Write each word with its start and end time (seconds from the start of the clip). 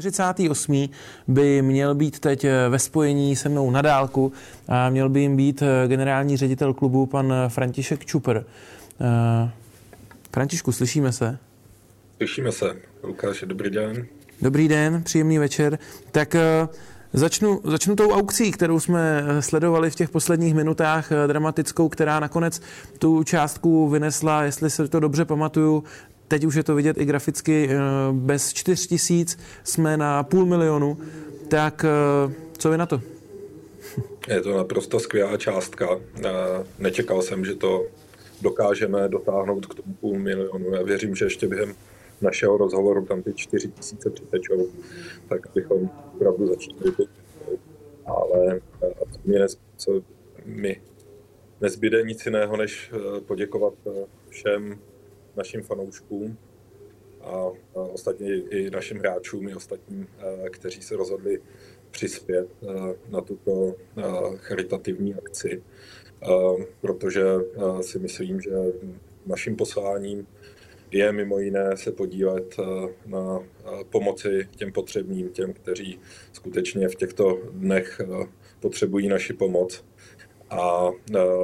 48. 0.00 0.88
by 1.28 1.62
měl 1.62 1.94
být 1.94 2.20
teď 2.20 2.46
ve 2.68 2.78
spojení 2.78 3.36
se 3.36 3.48
mnou 3.48 3.70
na 3.70 3.82
dálku 3.82 4.32
a 4.68 4.90
měl 4.90 5.08
by 5.08 5.20
jim 5.20 5.36
být 5.36 5.62
generální 5.86 6.36
ředitel 6.36 6.74
klubu 6.74 7.06
pan 7.06 7.34
František 7.48 8.04
Čuper. 8.04 8.44
Františku, 10.32 10.72
slyšíme 10.72 11.12
se? 11.12 11.38
Slyšíme 12.16 12.52
se. 12.52 12.76
Lukáš, 13.02 13.44
dobrý 13.46 13.70
den. 13.70 14.06
Dobrý 14.42 14.68
den, 14.68 15.02
příjemný 15.02 15.38
večer. 15.38 15.78
Tak 16.10 16.36
Začnu, 17.14 17.60
začnu 17.64 17.96
tou 17.96 18.10
aukcí, 18.10 18.52
kterou 18.52 18.80
jsme 18.80 19.24
sledovali 19.40 19.90
v 19.90 19.94
těch 19.94 20.10
posledních 20.10 20.54
minutách, 20.54 21.12
dramatickou, 21.26 21.88
která 21.88 22.20
nakonec 22.20 22.60
tu 22.98 23.24
částku 23.24 23.88
vynesla, 23.88 24.42
jestli 24.42 24.70
se 24.70 24.88
to 24.88 25.00
dobře 25.00 25.24
pamatuju, 25.24 25.84
Teď 26.32 26.44
už 26.44 26.54
je 26.54 26.62
to 26.62 26.74
vidět 26.74 26.98
i 26.98 27.04
graficky, 27.04 27.68
eh, 27.70 27.78
bez 28.12 28.52
4 28.52 28.88
tisíc 28.88 29.38
jsme 29.64 29.96
na 29.96 30.22
půl 30.22 30.46
milionu. 30.46 30.98
Tak 31.48 31.84
eh, 31.84 32.32
co 32.58 32.70
vy 32.70 32.78
na 32.78 32.86
to? 32.86 33.00
Je 34.28 34.40
to 34.40 34.56
naprosto 34.56 35.00
skvělá 35.00 35.36
částka. 35.36 35.88
Eh, 36.24 36.30
nečekal 36.78 37.22
jsem, 37.22 37.44
že 37.44 37.54
to 37.54 37.86
dokážeme 38.42 39.08
dotáhnout 39.08 39.66
k 39.66 39.74
tomu 39.74 39.94
půl 39.94 40.18
milionu. 40.18 40.74
Já 40.74 40.82
věřím, 40.82 41.14
že 41.14 41.24
ještě 41.24 41.48
během 41.48 41.74
našeho 42.20 42.56
rozhovoru 42.56 43.04
tam 43.04 43.22
ty 43.22 43.34
4 43.34 43.68
tisíce 43.68 44.10
přitečou, 44.10 44.68
tak 45.28 45.40
bychom 45.54 45.90
opravdu 46.14 46.46
začali 46.46 47.08
Ale 48.06 48.60
mě 49.24 49.38
nez, 49.38 49.58
co 49.76 50.02
mi 50.44 50.80
nezbyde 51.60 52.02
nic 52.02 52.26
jiného, 52.26 52.56
než 52.56 52.92
poděkovat 53.26 53.74
všem 54.28 54.78
našim 55.36 55.62
fanouškům 55.62 56.38
a 57.20 57.50
ostatně 57.74 58.34
i 58.34 58.70
našim 58.70 58.98
hráčům, 58.98 59.48
i 59.48 59.54
ostatním, 59.54 60.06
kteří 60.50 60.82
se 60.82 60.96
rozhodli 60.96 61.40
přispět 61.90 62.48
na 63.08 63.20
tuto 63.20 63.74
charitativní 64.36 65.14
akci, 65.14 65.62
protože 66.80 67.24
si 67.80 67.98
myslím, 67.98 68.40
že 68.40 68.50
naším 69.26 69.56
posláním 69.56 70.26
je 70.90 71.12
mimo 71.12 71.38
jiné 71.38 71.76
se 71.76 71.92
podílet 71.92 72.56
na 73.06 73.40
pomoci 73.90 74.48
těm 74.56 74.72
potřebným, 74.72 75.28
těm, 75.28 75.52
kteří 75.52 76.00
skutečně 76.32 76.88
v 76.88 76.94
těchto 76.94 77.38
dnech 77.50 78.00
potřebují 78.60 79.08
naši 79.08 79.32
pomoc. 79.32 79.84
A 80.50 80.90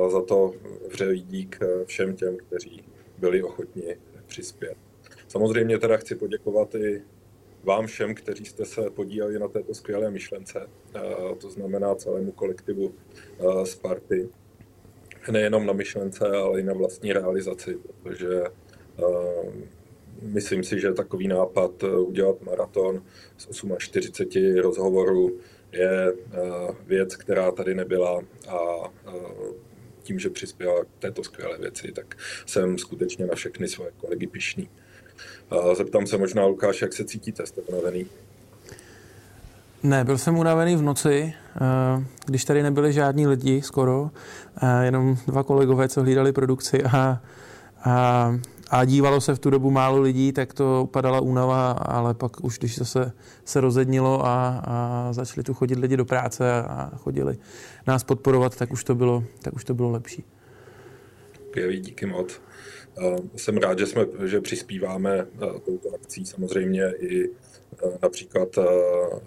za 0.08 0.22
to 0.22 0.52
vřelý 0.88 1.22
dík 1.22 1.58
všem 1.84 2.16
těm, 2.16 2.36
kteří 2.36 2.84
byli 3.18 3.42
ochotni 3.42 3.96
přispět. 4.26 4.76
Samozřejmě 5.28 5.78
teda 5.78 5.96
chci 5.96 6.14
poděkovat 6.14 6.74
i 6.74 7.02
vám 7.64 7.86
všem, 7.86 8.14
kteří 8.14 8.44
jste 8.44 8.64
se 8.64 8.90
podíleli 8.90 9.38
na 9.38 9.48
této 9.48 9.74
skvělé 9.74 10.10
myšlence, 10.10 10.68
to 11.38 11.50
znamená 11.50 11.94
celému 11.94 12.32
kolektivu 12.32 12.94
Sparty. 13.64 14.28
Nejenom 15.30 15.66
na 15.66 15.72
myšlence, 15.72 16.26
ale 16.28 16.60
i 16.60 16.62
na 16.62 16.72
vlastní 16.74 17.12
realizaci, 17.12 17.78
protože 18.02 18.42
myslím 20.22 20.64
si, 20.64 20.80
že 20.80 20.92
takový 20.92 21.28
nápad 21.28 21.82
udělat 21.82 22.42
maraton 22.42 23.02
z 23.36 23.64
48 23.78 24.56
rozhovorů 24.56 25.38
je 25.72 26.12
věc, 26.86 27.16
která 27.16 27.50
tady 27.50 27.74
nebyla 27.74 28.22
a 28.48 28.92
tím, 30.08 30.18
že 30.18 30.30
přispěla 30.30 30.84
k 30.84 30.88
této 30.98 31.24
skvělé 31.24 31.58
věci, 31.58 31.92
tak 31.92 32.16
jsem 32.46 32.78
skutečně 32.78 33.26
na 33.26 33.34
všechny 33.34 33.68
své 33.68 33.86
kolegy 33.96 34.26
pišný. 34.26 34.68
Zeptám 35.76 36.06
se 36.06 36.18
možná, 36.18 36.46
Lukáš, 36.46 36.82
jak 36.82 36.92
se 36.92 37.04
cítíte? 37.04 37.46
Jste 37.46 37.60
unavený? 37.60 38.06
Ne, 39.82 40.04
byl 40.04 40.18
jsem 40.18 40.38
unavený 40.38 40.76
v 40.76 40.82
noci, 40.82 41.34
eh, 41.34 42.04
když 42.26 42.44
tady 42.44 42.62
nebyli 42.62 42.92
žádní 42.92 43.26
lidi 43.26 43.62
skoro, 43.62 44.10
eh, 44.62 44.84
jenom 44.84 45.16
dva 45.26 45.42
kolegové, 45.42 45.88
co 45.88 46.00
hlídali 46.00 46.32
produkci 46.32 46.82
a, 46.82 47.20
a 47.84 48.32
a 48.70 48.84
dívalo 48.84 49.20
se 49.20 49.34
v 49.34 49.38
tu 49.38 49.50
dobu 49.50 49.70
málo 49.70 50.00
lidí, 50.00 50.32
tak 50.32 50.54
to 50.54 50.88
padala 50.92 51.20
únava, 51.20 51.70
ale 51.70 52.14
pak 52.14 52.44
už 52.44 52.58
když 52.58 52.78
zase 52.78 53.12
se 53.44 53.60
rozednilo 53.60 54.26
a, 54.26 54.62
a 54.64 55.08
začali 55.12 55.44
tu 55.44 55.54
chodit 55.54 55.78
lidi 55.78 55.96
do 55.96 56.04
práce 56.04 56.52
a 56.52 56.90
chodili 56.96 57.38
nás 57.86 58.04
podporovat, 58.04 58.56
tak 58.56 58.72
už 58.72 58.84
to 58.84 58.94
bylo, 58.94 59.24
tak 59.42 59.54
už 59.54 59.64
to 59.64 59.74
bylo 59.74 59.90
lepší. 59.90 60.24
Skvělý, 61.48 61.80
díky 61.80 62.06
moc. 62.06 62.40
Jsem 63.36 63.56
rád, 63.56 63.78
že, 63.78 63.86
jsme, 63.86 64.06
že 64.24 64.40
přispíváme 64.40 65.26
touto 65.64 65.94
akcí 65.94 66.26
samozřejmě 66.26 66.92
i 66.98 67.30
například 68.02 68.48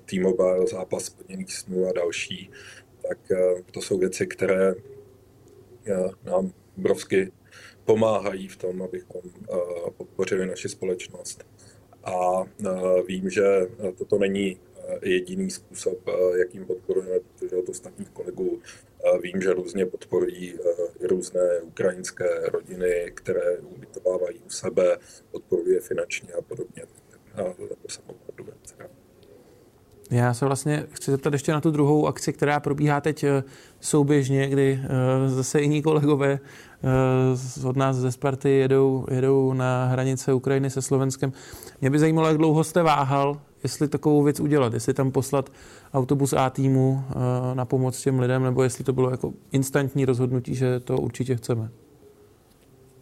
T-Mobile, 0.06 0.68
zápas 0.68 1.04
splněných 1.04 1.54
snů 1.54 1.88
a 1.90 1.92
další. 1.92 2.50
Tak 3.10 3.18
to 3.72 3.82
jsou 3.82 3.98
věci, 3.98 4.28
které 4.28 4.74
nám 6.24 6.52
obrovsky 6.78 7.32
pomáhají 7.92 8.48
v 8.48 8.58
tom, 8.58 8.82
abychom 8.82 9.22
eh, 9.26 9.56
podpořili 9.98 10.46
naši 10.46 10.70
společnost. 10.70 11.46
A 12.04 12.44
eh, 12.44 12.70
vím, 13.08 13.30
že 13.30 13.68
toto 13.98 14.20
není 14.20 14.58
eh, 14.58 15.10
jediný 15.10 15.50
způsob, 15.50 16.00
jakým 16.40 16.66
podporujeme, 16.66 17.20
protože 17.20 17.56
od 17.56 17.70
ostatních 17.70 18.10
kolegů 18.10 18.60
vím, 19.22 19.42
že 19.42 19.54
různě 19.54 19.86
podporují 19.86 20.56
různé 21.02 21.62
ukrajinské 21.62 22.50
rodiny, 22.50 23.12
které 23.14 23.58
ubytovávají 23.58 24.40
u 24.46 24.50
sebe, 24.50 24.98
podporuje 25.32 25.82
finančně 25.82 26.34
a 26.34 26.42
podobně. 26.42 26.84
Já 30.12 30.34
se 30.34 30.46
vlastně 30.46 30.88
chci 30.92 31.12
zeptat 31.12 31.34
ještě 31.34 31.52
na 31.52 31.62
tu 31.62 31.72
druhou 31.72 32.08
akci, 32.08 32.34
která 32.34 32.60
probíhá 32.60 33.02
teď 33.02 33.26
souběžně, 33.80 34.50
kdy 34.50 34.80
zase 35.28 35.62
jiní 35.62 35.82
kolegové 35.82 36.40
Eh, 36.40 36.71
od 37.66 37.78
nás 37.78 37.96
ze 37.98 38.12
Sparty 38.12 38.50
jedou, 38.50 39.06
jedou 39.12 39.54
na 39.54 39.86
hranice 39.86 40.34
Ukrajiny 40.34 40.70
se 40.70 40.82
Slovenskem. 40.82 41.34
Mě 41.82 41.90
by 41.90 42.00
zajímalo, 42.00 42.28
jak 42.28 42.38
dlouho 42.38 42.64
jste 42.64 42.84
váhal, 42.84 43.42
jestli 43.64 43.88
takovou 43.88 44.24
věc 44.24 44.40
udělat, 44.40 44.74
jestli 44.74 44.94
tam 44.94 45.12
poslat 45.12 45.52
autobus 45.94 46.34
A 46.34 46.50
týmu 46.50 47.04
eh, 47.10 47.56
na 47.56 47.66
pomoc 47.66 48.02
těm 48.02 48.20
lidem, 48.20 48.44
nebo 48.44 48.64
jestli 48.64 48.84
to 48.84 48.94
bylo 48.94 49.12
jako 49.12 49.34
instantní 49.52 50.06
rozhodnutí, 50.06 50.56
že 50.56 50.80
to 50.80 50.98
určitě 50.98 51.36
chceme. 51.36 51.70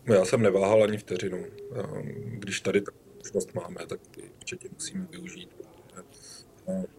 No, 0.06 0.16
já 0.16 0.25
jsem 0.25 0.41
neváhal 0.41 0.84
ani 0.84 0.97
vteřinu. 0.97 1.38
Eh, 1.75 1.84
když 2.39 2.62
tady 2.62 2.81
tak 2.81 2.94
možnost 3.18 3.53
máme, 3.56 3.85
tak 3.88 4.00
určitě 4.38 4.69
musíme 4.73 5.07
využít. 5.12 5.50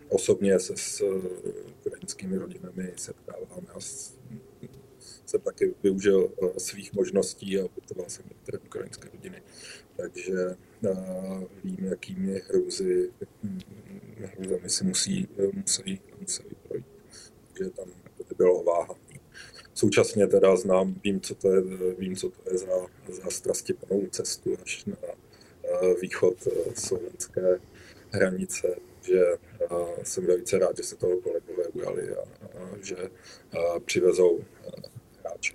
Osobně 0.08 0.58
se 0.58 0.76
s 0.76 1.04
ukrajinskými 1.84 2.38
rodinami 2.38 2.92
setkáváme 2.96 3.66
a 3.74 3.80
jsem 5.30 5.40
taky 5.40 5.74
využil 5.82 6.32
eh, 6.42 6.60
svých 6.60 6.92
možností 6.92 7.58
a 7.58 7.64
ubytoval 7.64 8.08
jsem 8.08 8.24
některé 8.28 8.58
ukrajinské 8.58 9.08
rodiny. 9.12 9.42
Takže 9.96 10.56
uh, 10.82 11.42
vím, 11.64 11.84
jakými 11.84 12.40
hrůzy, 12.48 13.10
hm, 13.42 13.60
hrůzami 14.16 14.70
si 14.70 14.84
musí, 14.84 15.28
musí, 15.52 16.00
musí 16.20 16.42
projít. 16.68 16.86
Takže 17.48 17.70
tam 17.70 17.86
to 18.28 18.34
bylo 18.34 18.62
váhání. 18.62 19.20
Současně 19.74 20.26
teda 20.26 20.56
znám, 20.56 20.94
vím, 21.04 21.20
co 21.20 21.34
to 21.34 21.52
je, 21.52 21.60
vím, 21.98 22.16
co 22.16 22.30
to 22.30 22.50
je 22.50 22.58
za, 22.58 22.86
za 23.08 23.30
strastiplnou 23.30 24.06
cestu 24.10 24.56
až 24.62 24.84
na 24.84 24.96
východ 26.02 26.48
slovenské 26.74 27.58
hranice, 28.10 28.76
že 29.02 29.24
jsem 30.02 30.26
velice 30.26 30.58
rád, 30.58 30.76
že 30.76 30.82
se 30.82 30.96
toho 30.96 31.16
kolegové 31.16 31.64
ujali 31.66 32.16
a, 32.16 32.20
a 32.58 32.76
že 32.82 32.96
uh, 32.96 33.78
přivezou 33.78 34.40
hráče, 35.30 35.54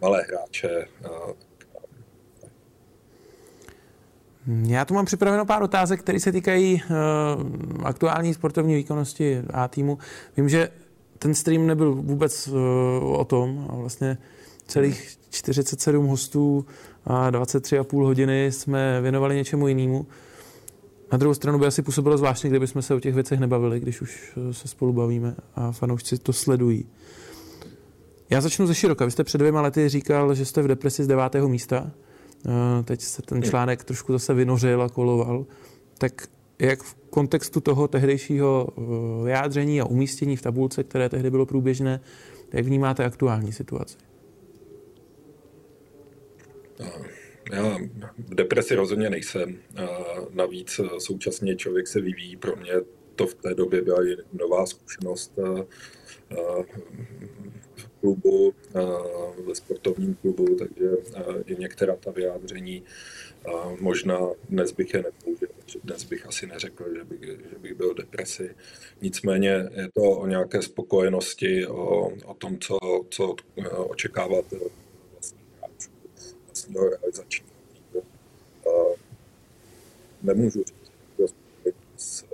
malé 0.00 0.22
hráče. 0.22 0.86
Já 4.66 4.84
tu 4.84 4.94
mám 4.94 5.04
připraveno 5.04 5.46
pár 5.46 5.62
otázek, 5.62 6.00
které 6.00 6.20
se 6.20 6.32
týkají 6.32 6.74
uh, 6.74 7.86
aktuální 7.86 8.34
sportovní 8.34 8.74
výkonnosti 8.74 9.42
A 9.52 9.68
týmu. 9.68 9.98
Vím, 10.36 10.48
že 10.48 10.68
ten 11.18 11.34
stream 11.34 11.66
nebyl 11.66 11.94
vůbec 11.94 12.48
uh, 12.48 12.56
o 13.20 13.24
tom 13.24 13.66
a 13.70 13.76
vlastně 13.76 14.18
celých 14.66 15.18
47 15.30 16.06
hostů 16.06 16.66
a 17.04 17.30
23,5 17.30 18.04
hodiny 18.04 18.52
jsme 18.52 19.00
věnovali 19.00 19.36
něčemu 19.36 19.68
jinému. 19.68 20.06
Na 21.12 21.18
druhou 21.18 21.34
stranu 21.34 21.58
by 21.58 21.66
asi 21.66 21.82
působilo 21.82 22.18
zvláštně, 22.18 22.50
kdybychom 22.50 22.82
se 22.82 22.94
o 22.94 23.00
těch 23.00 23.14
věcech 23.14 23.40
nebavili, 23.40 23.80
když 23.80 24.00
už 24.00 24.38
se 24.50 24.68
spolu 24.68 24.92
bavíme 24.92 25.34
a 25.54 25.72
fanoušci 25.72 26.18
to 26.18 26.32
sledují. 26.32 26.86
Já 28.30 28.40
začnu 28.40 28.66
ze 28.66 28.74
široka. 28.74 29.04
Vy 29.04 29.10
jste 29.10 29.24
před 29.24 29.38
dvěma 29.38 29.62
lety 29.62 29.88
říkal, 29.88 30.34
že 30.34 30.44
jste 30.44 30.62
v 30.62 30.68
depresi 30.68 31.04
z 31.04 31.06
devátého 31.06 31.48
místa. 31.48 31.90
Eh, 32.46 32.82
teď 32.82 33.00
se 33.00 33.22
ten 33.22 33.42
článek 33.42 33.84
trošku 33.84 34.12
zase 34.12 34.34
vynořil 34.34 34.82
a 34.82 34.88
koloval. 34.88 35.46
Tak 35.98 36.28
jak 36.58 36.82
v 36.82 36.94
kontextu 37.10 37.60
toho 37.60 37.88
tehdejšího 37.88 38.68
eh, 38.68 38.80
vyjádření 39.24 39.80
a 39.80 39.84
umístění 39.84 40.36
v 40.36 40.42
tabulce, 40.42 40.84
které 40.84 41.08
tehdy 41.08 41.30
bylo 41.30 41.46
průběžné, 41.46 42.00
jak 42.52 42.64
vnímáte 42.64 43.04
aktuální 43.04 43.52
situaci? 43.52 43.96
já 47.52 47.78
v 48.18 48.34
depresi 48.34 48.74
rozhodně 48.74 49.10
nejsem. 49.10 49.58
Navíc 50.34 50.80
současně 50.98 51.56
člověk 51.56 51.88
se 51.88 52.00
vyvíjí. 52.00 52.36
Pro 52.36 52.56
mě 52.56 52.72
to 53.16 53.26
v 53.26 53.34
té 53.34 53.54
době 53.54 53.82
byla 53.82 53.98
nová 54.32 54.66
zkušenost 54.66 55.38
klubu, 58.06 58.54
ve 59.46 59.54
sportovním 59.54 60.14
klubu, 60.14 60.56
takže 60.58 60.90
i 61.46 61.56
některá 61.56 61.96
ta 61.96 62.10
vyjádření 62.10 62.82
možná 63.80 64.18
dnes 64.48 64.72
bych 64.72 64.94
je 64.94 65.02
nepoužil, 65.02 65.48
dnes 65.84 66.04
bych 66.04 66.26
asi 66.26 66.46
neřekl, 66.46 66.84
že 66.94 67.04
bych, 67.04 67.20
že 67.22 67.58
bych 67.58 67.74
byl 67.74 67.94
v 67.94 67.96
depresi. 67.96 68.54
Nicméně 69.02 69.48
je 69.76 69.88
to 69.94 70.02
o 70.02 70.26
nějaké 70.26 70.62
spokojenosti, 70.62 71.66
o, 71.66 72.10
o 72.24 72.34
tom, 72.34 72.58
co, 72.58 72.78
co 73.10 73.34
očekávat 73.76 74.44
vlastního 76.46 76.88
realizačního 76.88 77.50
týmu. 77.72 78.02
Nemůžu 80.22 80.64
říct, 80.64 80.92
že 81.18 81.24
s 81.96 82.24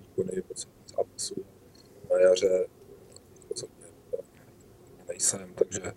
výkony 0.00 0.42
zápasu 0.96 1.34
na 2.10 2.20
jaře 2.20 2.66
nejsem, 5.08 5.54
takže 5.54 5.92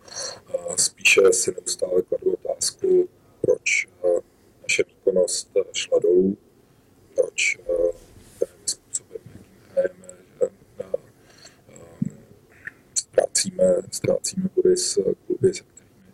spíše 1.11 1.33
si 1.33 1.51
neustále 1.51 2.01
kladu 2.01 2.33
otázku, 2.33 3.09
proč 3.41 3.87
naše 4.61 4.83
výkonnost 4.83 5.51
šla 5.73 5.99
dolů, 5.99 6.37
proč 7.15 7.59
způsobem, 8.65 9.21
jakým 9.25 9.51
hrajeme, 9.69 10.17
že 10.41 10.49
ztrácíme, 12.95 13.75
ztrácíme 13.91 14.49
body 14.55 14.77
s 14.77 14.99
kluby, 15.27 15.53
se 15.53 15.63
kterými 15.63 16.13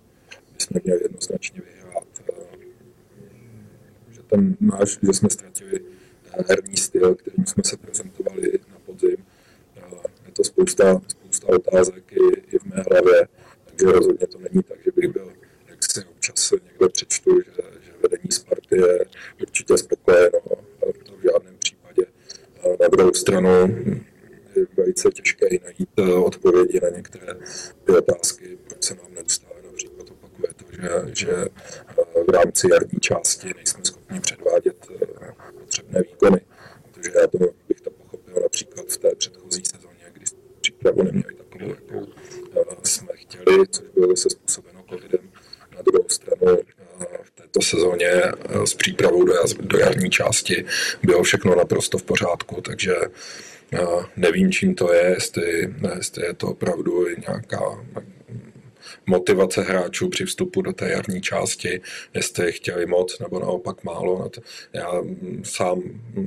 bychom 0.53 0.81
měli 0.83 1.03
jednoznačně 1.03 1.61
vyhrát. 1.61 2.07
Že 4.09 4.23
ten 4.23 4.57
náš, 4.59 4.99
že 5.01 5.13
jsme 5.13 5.29
ztratili 5.29 5.81
herní 6.47 6.77
styl, 6.77 7.15
kterým 7.15 7.45
jsme 7.45 7.63
se 7.63 7.77
prezentovali 7.77 8.59
na 8.71 8.79
podzim, 8.85 9.25
je 10.25 10.31
to 10.33 10.43
spousta, 10.43 11.01
spousta 11.07 11.47
otázek 11.47 12.11
i, 12.11 12.39
i 12.55 12.59
v 12.59 12.65
mé 12.65 12.83
hlavě, 12.91 13.27
takže 13.77 13.91
rozhodně 13.91 14.27
to 14.27 14.39
není 14.39 14.63
tak, 14.63 14.83
že 14.85 14.91
bych 14.91 15.07
byl 15.09 15.33
jak 15.67 15.83
si 15.91 16.05
občas 16.05 16.53
někde 16.77 16.89
přečtu, 16.89 17.41
že, 17.41 17.51
že 17.85 17.91
vedení 18.01 18.31
Sparty 18.31 18.77
je 18.77 19.05
určitě 19.41 19.77
spokojeno, 19.77 20.39
to 21.05 21.13
v 21.17 21.31
žádném 21.31 21.57
případě. 21.57 22.05
Na 22.81 22.87
druhou 22.87 23.13
stranu 23.13 23.49
je 24.55 24.65
velice 24.77 25.09
těžké 25.09 25.45
najít 25.63 25.89
eh, 25.97 26.13
odpovědi 26.13 26.79
na 26.83 26.89
některé 26.89 27.33
ty 27.85 27.91
otázky, 27.91 28.57
proč 28.67 28.83
se 28.83 28.95
nám 28.95 29.13
neustále 29.13 29.55
například 29.65 30.09
opakuje 30.11 30.49
to, 30.55 30.65
že, 30.71 31.15
že 31.15 31.31
eh, 31.31 32.23
v 32.27 32.29
rámci 32.29 32.67
jarní 32.71 32.99
části 32.99 33.53
nejsme 33.55 33.85
schopni 33.85 34.19
předvádět 34.19 34.87
eh, 35.01 35.31
potřebné 35.59 36.01
výkony. 36.01 36.41
Protože 36.91 37.11
já 37.21 37.27
to 37.27 37.37
bych 37.67 37.81
to 37.81 37.89
pochopil 37.91 38.33
například 38.41 38.85
v 38.87 38.97
té 38.97 39.15
předchozí 39.15 39.63
sezóně, 39.65 40.11
kdy 40.13 40.25
přípravu 40.61 41.03
neměli 41.03 41.35
takovou, 41.35 41.69
jakou 41.69 42.07
jsme 42.83 43.13
chtěli, 43.15 43.67
což 43.67 43.87
bylo 43.93 44.07
zase 44.07 44.29
způsobeno 44.29 44.83
covidem. 44.89 45.26
Druhou 45.91 46.09
stranu 46.09 46.57
v 47.23 47.31
této 47.31 47.61
sezóně 47.61 48.11
s 48.65 48.73
přípravou 48.73 49.23
do, 49.23 49.33
do 49.59 49.77
jarní 49.77 50.09
části 50.09 50.65
bylo 51.03 51.23
všechno 51.23 51.55
naprosto 51.55 51.97
v 51.97 52.03
pořádku, 52.03 52.61
takže 52.61 52.95
nevím, 54.15 54.51
čím 54.51 54.75
to 54.75 54.93
je, 54.93 55.03
jestli, 55.03 55.73
jestli 55.95 56.25
je 56.25 56.33
to 56.33 56.47
opravdu 56.47 57.07
nějaká 57.27 57.85
motivace 59.05 59.61
hráčů 59.61 60.09
při 60.09 60.25
vstupu 60.25 60.61
do 60.61 60.73
té 60.73 60.89
jarní 60.89 61.21
části, 61.21 61.81
jestli 62.13 62.51
chtěli 62.51 62.85
moc 62.85 63.19
nebo 63.19 63.39
naopak 63.39 63.83
málo. 63.83 64.31
Já 64.73 65.01
sám 65.43 65.83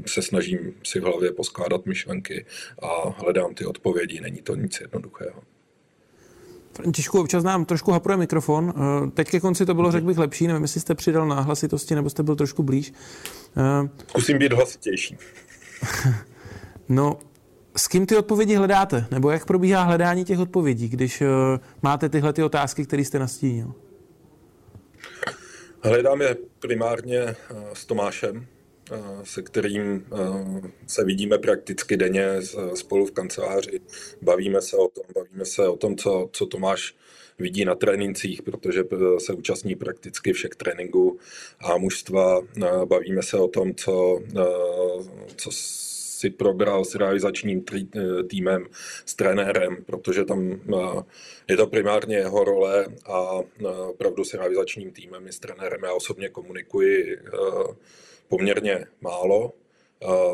se 0.06 0.22
snažím 0.22 0.74
si 0.84 1.00
v 1.00 1.04
hlavě 1.04 1.32
poskládat 1.32 1.86
myšlenky 1.86 2.46
a 2.82 3.08
hledám 3.08 3.54
ty 3.54 3.64
odpovědi. 3.64 4.20
Není 4.20 4.42
to 4.42 4.54
nic 4.54 4.80
jednoduchého. 4.80 5.42
Františku, 6.74 7.20
občas 7.20 7.44
nám 7.44 7.64
trošku 7.64 7.90
hapruje 7.90 8.16
mikrofon. 8.16 8.74
Eh, 8.76 9.10
teď 9.10 9.30
ke 9.30 9.40
konci 9.40 9.66
to 9.66 9.74
bylo, 9.74 9.92
řekl 9.92 10.06
bych, 10.06 10.18
lepší. 10.18 10.46
Nevím, 10.46 10.62
jestli 10.62 10.80
jste 10.80 10.94
přidal 10.94 11.28
na 11.28 11.40
hlasitosti, 11.40 11.94
nebo 11.94 12.10
jste 12.10 12.22
byl 12.22 12.36
trošku 12.36 12.62
blíž. 12.62 12.92
Eh, 13.56 13.88
Zkusím 14.06 14.38
být 14.38 14.52
hlasitější. 14.52 15.18
no, 16.88 17.18
s 17.76 17.88
kým 17.88 18.06
ty 18.06 18.16
odpovědi 18.16 18.54
hledáte? 18.54 19.06
Nebo 19.10 19.30
jak 19.30 19.44
probíhá 19.46 19.82
hledání 19.82 20.24
těch 20.24 20.38
odpovědí, 20.38 20.88
když 20.88 21.20
uh, 21.20 21.28
máte 21.82 22.08
tyhle 22.08 22.32
ty 22.32 22.42
otázky, 22.42 22.84
které 22.84 23.04
jste 23.04 23.18
nastínil? 23.18 23.72
Hledám 25.82 26.20
je 26.20 26.36
primárně 26.58 27.36
s 27.72 27.86
Tomášem, 27.86 28.46
se 29.22 29.42
kterým 29.42 30.06
se 30.86 31.04
vidíme 31.04 31.38
prakticky 31.38 31.96
denně 31.96 32.26
spolu 32.74 33.06
v 33.06 33.12
kanceláři. 33.12 33.80
Bavíme 34.22 34.60
se 34.62 34.76
o 34.76 34.88
tom, 34.88 35.04
bavíme 35.14 35.44
se 35.44 35.68
o 35.68 35.76
tom, 35.76 35.96
co, 35.96 36.28
co 36.32 36.46
Tomáš 36.46 36.94
vidí 37.38 37.64
na 37.64 37.74
trénincích, 37.74 38.42
protože 38.42 38.84
se 39.18 39.32
účastní 39.32 39.76
prakticky 39.76 40.32
všech 40.32 40.50
tréninků 40.50 41.18
a 41.60 41.76
mužstva. 41.76 42.40
Bavíme 42.84 43.22
se 43.22 43.36
o 43.36 43.48
tom, 43.48 43.74
co, 43.74 44.20
co 45.36 45.50
si 46.20 46.30
probral 46.30 46.84
s 46.84 46.94
realizačním 46.94 47.64
eh, 47.72 48.22
týmem, 48.28 48.66
s 49.06 49.14
trenérem, 49.14 49.84
protože 49.86 50.24
tam 50.24 50.52
eh, 50.52 51.02
je 51.48 51.56
to 51.56 51.66
primárně 51.66 52.16
jeho 52.16 52.44
role 52.44 52.86
a 53.06 53.40
eh, 53.40 53.66
opravdu 53.68 54.24
s 54.24 54.34
realizačním 54.34 54.90
týmem 54.90 55.26
i 55.26 55.32
s 55.32 55.38
trenérem 55.38 55.80
já 55.84 55.92
osobně 55.92 56.28
komunikuji 56.28 57.18
poměrně 58.30 58.86
málo. 59.00 59.52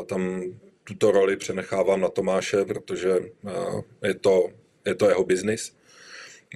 Tam 0.05 0.43
tuto 0.83 1.11
roli 1.11 1.37
přenechávám 1.37 2.01
na 2.01 2.09
Tomáše, 2.09 2.65
protože 2.65 3.09
je 4.03 4.13
to, 4.13 4.49
je 4.85 4.95
to 4.95 5.09
jeho 5.09 5.23
biznis. 5.23 5.77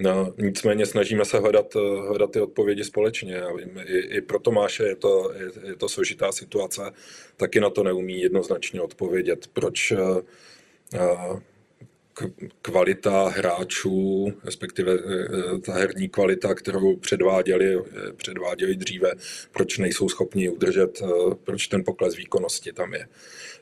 No, 0.00 0.34
nicméně 0.38 0.86
snažíme 0.86 1.24
se 1.24 1.38
hledat, 1.38 1.74
hledat 2.08 2.30
ty 2.32 2.40
odpovědi 2.40 2.84
společně. 2.84 3.34
Já 3.34 3.52
vím, 3.52 3.78
i, 3.84 3.98
i 3.98 4.20
pro 4.20 4.38
Tomáše 4.38 4.84
je 4.84 4.96
to, 4.96 5.32
je, 5.32 5.68
je 5.68 5.76
to 5.76 5.88
složitá 5.88 6.32
situace, 6.32 6.82
taky 7.36 7.60
na 7.60 7.70
to 7.70 7.82
neumí 7.82 8.20
jednoznačně 8.20 8.80
odpovědět, 8.80 9.46
proč 9.52 9.92
uh, 9.92 10.20
kvalita 12.62 13.28
hráčů, 13.28 14.32
respektive 14.44 14.92
eh, 14.92 15.58
ta 15.58 15.72
herní 15.72 16.08
kvalita, 16.08 16.54
kterou 16.54 16.96
předváděli, 16.96 17.76
eh, 17.76 18.12
předváděli 18.12 18.76
dříve, 18.76 19.12
proč 19.52 19.78
nejsou 19.78 20.08
schopni 20.08 20.48
udržet, 20.48 21.02
eh, 21.02 21.34
proč 21.44 21.66
ten 21.66 21.84
pokles 21.84 22.16
výkonnosti 22.16 22.72
tam 22.72 22.94
je. 22.94 23.08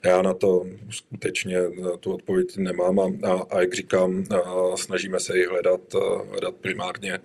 Já 0.05 0.23
na 0.23 0.35
to 0.35 0.67
skutečně 0.91 1.59
tu 2.01 2.15
odpověď 2.15 2.57
nemám 2.57 2.99
a, 2.99 3.09
a, 3.51 3.61
jak 3.61 3.75
říkám, 3.75 4.25
snažíme 4.75 5.21
se 5.21 5.39
ji 5.39 5.47
hledat, 5.47 5.81
hledat 6.31 6.55
primárně 6.55 7.19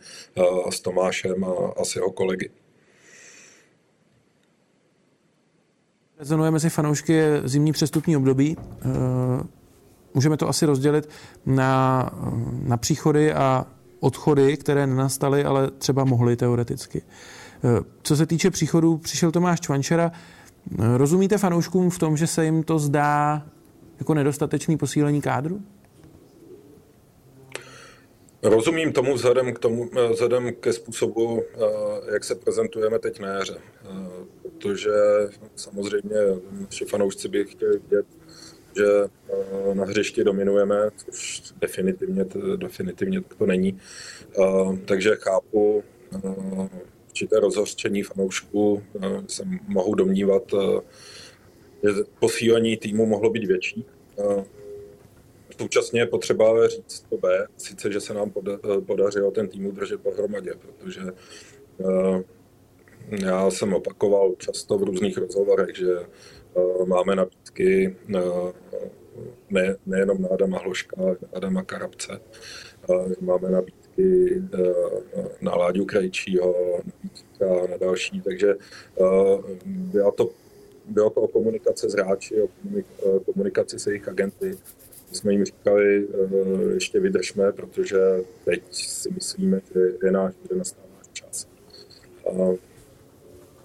s 0.69 0.79
Tomášem 0.79 1.43
a, 1.43 1.73
a 1.77 1.85
s 1.85 1.95
jeho 1.95 2.11
kolegy. 2.11 2.50
Rezonuje 6.19 6.51
mezi 6.51 6.69
fanoušky 6.69 7.21
zimní 7.43 7.71
přestupní 7.71 8.17
období. 8.17 8.57
Můžeme 10.15 10.38
to 10.38 10.50
asi 10.50 10.65
rozdělit 10.65 11.10
na, 11.45 12.10
na 12.63 12.77
příchody 12.77 13.34
a 13.34 13.67
odchody, 14.00 14.57
které 14.57 14.88
nenastaly, 14.88 15.43
ale 15.43 15.72
třeba 15.72 16.03
mohly 16.03 16.36
teoreticky. 16.36 17.01
Co 18.03 18.15
se 18.15 18.25
týče 18.25 18.51
příchodů, 18.51 18.98
přišel 18.98 19.31
Tomáš 19.31 19.60
Čvančera. 19.60 20.12
Rozumíte 20.98 21.38
fanouškům 21.38 21.89
v 21.89 22.00
tom, 22.00 22.17
že 22.17 22.27
se 22.27 22.45
jim 22.45 22.63
to 22.63 22.79
zdá 22.79 23.45
jako 24.00 24.13
nedostatečný 24.13 24.77
posílení 24.77 25.22
kádru? 25.22 25.62
Rozumím 28.43 28.93
tomu 28.93 29.13
vzhledem, 29.13 29.53
k 29.53 29.60
tomu 29.60 29.89
vzhledem 30.12 30.53
ke 30.60 30.74
způsobu, 30.74 31.43
jak 32.13 32.24
se 32.24 32.36
prezentujeme 32.36 33.00
teď 33.00 33.19
na 33.19 33.27
jaře. 33.27 33.57
Protože 34.41 34.91
samozřejmě 35.55 36.15
naši 36.62 36.86
fanoušci 36.86 37.27
by 37.27 37.45
chtěli 37.45 37.79
vidět 37.79 38.05
že 38.77 38.86
eh, 39.29 39.75
na 39.75 39.86
hřišti 39.86 40.24
dominujeme, 40.24 40.75
což 41.05 41.44
definitivně, 41.62 42.25
definitivně 42.55 43.22
to 43.38 43.46
není. 43.46 43.79
Eh, 44.39 44.77
takže 44.86 45.15
chápu 45.15 45.84
eh, 46.15 46.20
určité 47.08 47.39
rozhořčení 47.39 48.03
fanoušků, 48.03 48.84
se 49.27 49.44
mohu 49.67 49.96
domnívat, 49.96 50.44
že 51.84 51.89
posílení 52.20 52.77
týmu 52.77 53.05
mohlo 53.05 53.29
být 53.29 53.46
větší. 53.46 53.86
Současně 55.60 56.01
je 56.01 56.05
potřeba 56.05 56.67
říct 56.67 57.05
to 57.10 57.17
B, 57.17 57.48
sice, 57.58 57.91
že 57.91 58.01
se 58.01 58.13
nám 58.13 58.34
podařilo 58.86 59.32
ten 59.32 59.48
tým 59.48 59.65
udržet 59.65 60.01
pohromadě, 60.01 60.53
protože 60.60 61.01
já 63.10 63.51
jsem 63.51 63.74
opakoval 63.74 64.34
často 64.38 64.77
v 64.77 64.84
různých 64.84 65.17
rozhovorech, 65.17 65.75
že 65.75 65.96
máme 66.85 67.15
nabídky 67.15 67.95
ne, 69.50 69.75
nejenom 69.85 70.21
na 70.21 70.29
Adama 70.29 70.59
Hloška, 70.59 70.95
ale 71.00 71.17
na 71.21 71.27
Adama 71.33 71.63
Karabce. 71.63 72.19
Máme 73.21 73.50
nabídky 73.50 74.41
na 75.41 75.55
Láďu 75.55 75.85
Krajčího, 75.85 76.79
a 77.41 77.67
na 77.67 77.77
další, 77.77 78.21
takže 78.21 78.55
byla 79.65 80.12
to, 80.12 80.29
bylo 80.85 81.09
to 81.09 81.21
o 81.21 81.27
komunikace 81.27 81.89
s 81.89 81.93
hráči, 81.93 82.41
o 82.41 82.50
komunikaci 83.19 83.79
s 83.79 83.88
jejich 83.88 84.07
agenty. 84.07 84.57
My 85.09 85.15
jsme 85.15 85.31
jim 85.31 85.45
říkali, 85.45 86.07
ještě 86.74 87.00
vydržme, 87.00 87.51
protože 87.51 88.00
teď 88.45 88.63
si 88.71 89.09
myslíme, 89.12 89.62
že 89.74 89.79
je 90.03 90.12
náš, 90.12 90.33
že 90.51 90.57
nastává 90.57 91.00
čas. 91.13 91.47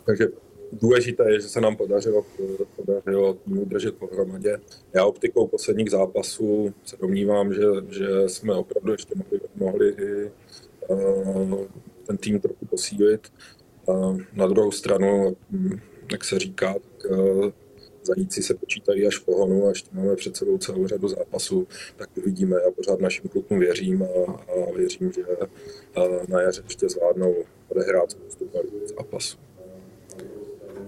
Takže 0.06 0.28
důležité 0.72 1.32
je, 1.32 1.40
že 1.40 1.48
se 1.48 1.60
nám 1.60 1.76
podařilo, 1.76 2.26
podařilo 2.76 3.34
týmu 3.34 3.64
držet 3.64 3.94
pohromadě. 3.94 4.60
Já 4.94 5.04
optikou 5.04 5.46
posledních 5.46 5.90
zápasů 5.90 6.74
se 6.84 6.96
domnívám, 6.96 7.54
že, 7.54 7.62
že 7.90 8.28
jsme 8.28 8.54
opravdu 8.54 8.92
ještě 8.92 9.14
mohli, 9.16 9.40
mohli 9.56 9.88
i 9.88 10.30
uh, 10.88 11.64
ten 12.06 12.16
tým 12.16 12.40
trochu 12.40 12.66
posílit. 12.66 13.32
Uh, 13.86 14.20
na 14.32 14.46
druhou 14.46 14.72
stranu, 14.72 15.36
hm, 15.50 15.80
jak 16.12 16.24
se 16.24 16.38
říká, 16.38 16.74
tak 16.74 17.10
uh, 17.10 17.50
zajíci 18.02 18.42
se 18.42 18.54
počítají 18.54 19.06
až 19.06 19.18
v 19.18 19.24
pohonu 19.24 19.66
a 19.66 19.68
ještě 19.68 19.88
máme 19.92 20.16
před 20.16 20.36
sebou 20.36 20.58
celou 20.58 20.86
řadu 20.86 21.08
zápasů, 21.08 21.68
tak 21.96 22.08
uvidíme. 22.16 22.56
Já 22.64 22.70
pořád 22.70 23.00
našim 23.00 23.28
klukům 23.28 23.58
věřím 23.58 24.02
a, 24.02 24.32
a 24.32 24.72
věřím, 24.76 25.12
že 25.12 25.22
na 26.28 26.40
jaře 26.40 26.62
ještě 26.64 26.88
zvládnou 26.88 27.34
odehrát 27.68 28.10
spoustu 28.10 28.50
zápasů. 28.96 29.38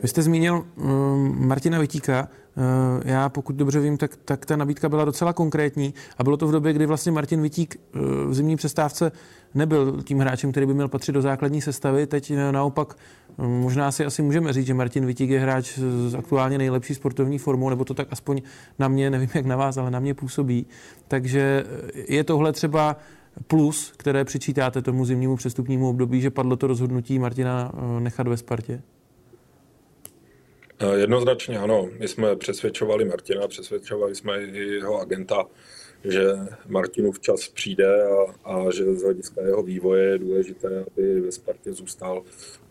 Vy 0.03 0.09
jste 0.09 0.23
zmínil 0.23 0.65
uh, 0.77 0.91
Martina 1.35 1.79
Vitíka. 1.79 2.29
Uh, 2.57 2.65
já 3.05 3.29
pokud 3.29 3.57
dobře 3.57 3.81
vím, 3.81 3.97
tak, 3.97 4.17
tak 4.25 4.47
ta 4.47 4.57
nabídka 4.57 4.89
byla 4.89 5.05
docela 5.05 5.33
konkrétní 5.33 5.95
a 6.19 6.25
bylo 6.25 6.37
to 6.37 6.47
v 6.47 6.53
době, 6.53 6.73
kdy 6.73 6.87
vlastně 6.87 7.13
Martin 7.13 7.43
Vitík 7.43 7.77
uh, 7.95 8.01
v 8.31 8.35
zimní 8.35 8.57
přestávce 8.57 9.13
nebyl 9.55 10.03
tím 10.03 10.19
hráčem, 10.19 10.51
který 10.51 10.67
by 10.67 10.75
měl 10.75 10.89
patřit 10.89 11.13
do 11.13 11.23
základní 11.23 11.61
sestavy. 11.61 12.07
Teď 12.07 12.33
naopak 12.51 12.97
uh, 13.37 13.47
možná 13.47 13.93
si 13.93 14.05
asi 14.05 14.23
můžeme 14.23 14.53
říct, 14.53 14.67
že 14.67 14.75
Martin 14.75 15.07
Vitík 15.07 15.31
je 15.31 15.41
hráč 15.41 15.79
s 16.09 16.15
aktuálně 16.15 16.59
nejlepší 16.59 16.95
sportovní 16.95 17.39
formou, 17.39 17.71
nebo 17.71 17.85
to 17.85 17.95
tak 17.95 18.09
aspoň 18.11 18.43
na 18.79 18.89
mě, 18.89 19.11
nevím 19.11 19.31
jak 19.35 19.47
na 19.47 19.57
vás, 19.57 19.77
ale 19.77 19.91
na 19.91 20.01
mě 20.01 20.15
působí. 20.15 20.67
Takže 21.09 21.65
je 22.09 22.25
tohle 22.25 22.53
třeba 22.53 22.97
plus, 23.47 23.93
které 23.97 24.25
přičítáte 24.25 24.83
tomu 24.83 25.05
zimnímu 25.05 25.37
přestupnímu 25.37 25.89
období, 25.89 26.21
že 26.21 26.31
padlo 26.31 26.57
to 26.57 26.67
rozhodnutí 26.67 27.19
Martina 27.19 27.73
nechat 27.99 28.29
ve 28.29 28.37
Spartě? 28.37 28.83
Eh, 30.83 30.99
jednoznačně 30.99 31.59
ano. 31.59 31.91
My 31.99 32.09
jsme 32.09 32.37
přesvědčovali 32.37 33.05
Martina, 33.05 33.49
přesvědčovali 33.49 34.15
jsme 34.15 34.43
i 34.43 34.59
jeho 34.59 35.01
agenta, 35.01 35.47
že 36.05 36.33
Martinu 36.67 37.13
včas 37.13 37.49
přijde 37.49 38.03
a, 38.05 38.25
a 38.45 38.71
že 38.71 38.95
z 38.95 39.03
hlediska 39.03 39.43
jeho 39.43 39.63
vývoje 39.63 40.05
je 40.05 40.19
důležité, 40.19 40.85
aby 40.87 41.21
ve 41.21 41.33
Spartě 41.33 41.73
zůstal, 41.73 42.23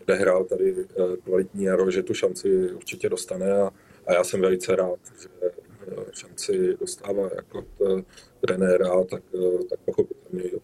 odehrál 0.02 0.44
tady 0.44 0.74
eh, 0.80 1.16
kvalitní 1.24 1.64
jaro, 1.64 1.90
že 1.90 2.02
tu 2.02 2.14
šanci 2.14 2.72
určitě 2.72 3.08
dostane 3.08 3.52
a, 3.52 3.70
a 4.06 4.12
já 4.12 4.24
jsem 4.24 4.40
velice 4.40 4.76
rád, 4.76 4.98
že 5.22 5.28
eh, 5.42 6.04
šanci 6.12 6.76
dostává 6.80 7.30
jako 7.36 7.64
trenéra, 8.40 9.04
tak, 9.04 9.22
tak 9.70 9.78
pochopitelně 9.84 10.42
i. 10.42 10.60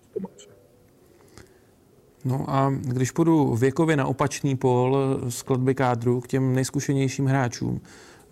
No 2.28 2.44
a 2.48 2.74
když 2.80 3.10
půjdu 3.10 3.56
věkově 3.56 3.96
na 3.96 4.06
opačný 4.06 4.56
pol 4.56 4.98
skladby 5.28 5.74
kádru 5.74 6.20
k 6.20 6.26
těm 6.26 6.54
nejzkušenějším 6.54 7.26
hráčům, 7.26 7.80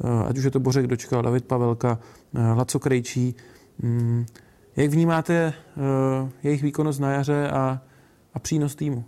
eh, 0.04 0.28
ať 0.28 0.38
už 0.38 0.44
je 0.44 0.50
to 0.50 0.60
Bořek 0.60 0.86
Dočka, 0.86 1.22
David 1.22 1.44
Pavelka, 1.44 1.98
eh, 2.34 2.52
Laco 2.52 2.78
Krejčí, 2.78 3.34
mm, 3.78 4.26
jak 4.76 4.90
vnímáte 4.90 5.34
eh, 5.54 6.30
jejich 6.42 6.62
výkonnost 6.62 7.00
na 7.00 7.12
jaře 7.12 7.48
a, 7.48 7.82
a 8.34 8.38
přínos 8.38 8.74
týmu? 8.74 9.04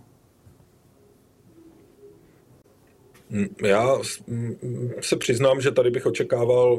Mm, 3.29 3.47
já 3.65 3.97
mm, 4.27 4.55
se 5.01 5.15
přiznám, 5.15 5.61
že 5.61 5.71
tady 5.71 5.91
bych 5.91 6.05
očekával 6.05 6.73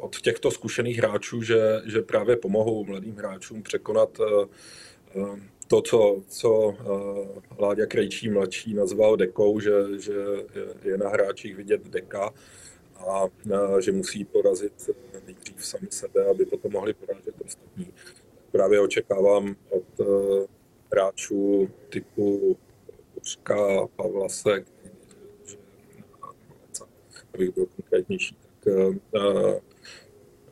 od 0.00 0.20
těchto 0.20 0.50
zkušených 0.50 0.98
hráčů, 0.98 1.42
že, 1.42 1.82
že 1.86 2.02
právě 2.02 2.36
pomohou 2.36 2.84
mladým 2.84 3.16
hráčům 3.16 3.62
překonat 3.62 4.18
to, 5.68 5.82
co, 5.82 6.22
co 6.28 6.50
uh, 6.50 7.28
Láďa 7.58 7.86
Krejčí 7.86 8.30
mladší 8.30 8.74
nazval 8.74 9.16
dekou, 9.16 9.60
že, 9.60 9.72
že 9.98 10.14
je 10.84 10.98
na 10.98 11.08
hráčích 11.08 11.56
vidět 11.56 11.86
deka 11.86 12.34
a 12.96 13.24
uh, 13.24 13.78
že 13.78 13.92
musí 13.92 14.24
porazit 14.24 14.90
nejdřív 15.26 15.66
sami 15.66 15.86
sebe, 15.90 16.26
aby 16.30 16.46
potom 16.46 16.72
mohli 16.72 16.94
porazit 16.94 17.34
ostatní. 17.44 17.92
Právě 18.52 18.80
očekávám 18.80 19.56
od 19.70 20.00
uh, 20.00 20.44
hráčů 20.92 21.68
typu 21.88 22.56
Kuřka, 23.14 23.86
Pavlasek, 23.96 24.66
abych 27.34 27.54
byl 27.54 27.66
konkrétnější, 27.66 28.36
tak 28.60 28.74
uh, 28.74 29.54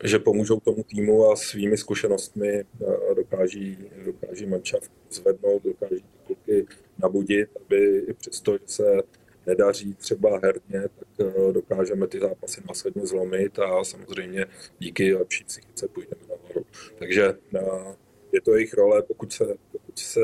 že 0.03 0.19
pomůžou 0.19 0.61
tomu 0.61 0.83
týmu 0.83 1.31
a 1.31 1.37
svými 1.37 1.77
zkušenostmi 1.77 2.49
eh, 2.49 3.15
dokáží, 3.15 3.79
dokáží 4.05 4.47
manšaft 4.47 4.93
zvednout, 5.11 5.63
dokáží 5.65 6.03
ty 6.03 6.19
kluky 6.27 6.67
nabudit, 6.99 7.49
aby 7.57 7.99
i 7.99 8.13
přesto, 8.13 8.53
že 8.53 8.65
se 8.67 9.03
nedaří 9.47 9.95
třeba 9.95 10.41
herně, 10.43 10.83
tak 10.99 11.09
eh, 11.21 11.53
dokážeme 11.53 12.07
ty 12.07 12.21
zápasy 12.21 12.61
následně 12.69 13.07
zlomit 13.07 13.59
a 13.59 13.85
samozřejmě 13.85 14.47
díky 14.79 15.15
lepší 15.15 15.45
psychice 15.45 15.89
půjdeme 15.89 16.23
nahoru. 16.29 16.67
Takže 16.99 17.35
eh, 17.57 17.95
je 18.33 18.41
to 18.41 18.55
jejich 18.55 18.75
role, 18.75 19.03
pokud 19.03 19.33
se, 19.33 19.45
pokud 19.73 19.99
se 19.99 20.21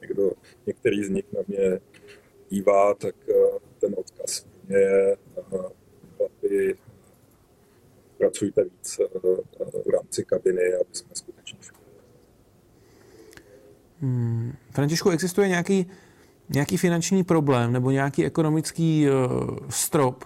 někdo, 0.00 0.32
některý 0.66 1.04
z 1.04 1.08
nich 1.08 1.24
na 1.32 1.40
mě 1.48 1.80
dívá, 2.48 2.94
tak 2.94 3.14
ten 3.80 3.94
odkaz 3.98 4.46
mě 4.68 4.78
je 4.78 5.16
chlapi, 6.16 6.76
pracujte 8.18 8.64
víc 8.64 9.00
eh, 9.00 9.18
v 9.86 9.90
rámci 9.94 10.24
kabiny, 10.24 10.74
aby 10.74 10.90
jsme 10.92 11.10
skutečně 11.14 11.58
Hmm. 14.00 14.52
Františku, 14.70 15.10
existuje 15.10 15.48
nějaký, 15.48 15.86
nějaký 16.48 16.76
finanční 16.76 17.24
problém 17.24 17.72
nebo 17.72 17.90
nějaký 17.90 18.24
ekonomický 18.24 19.06
uh, 19.08 19.68
strop, 19.68 20.24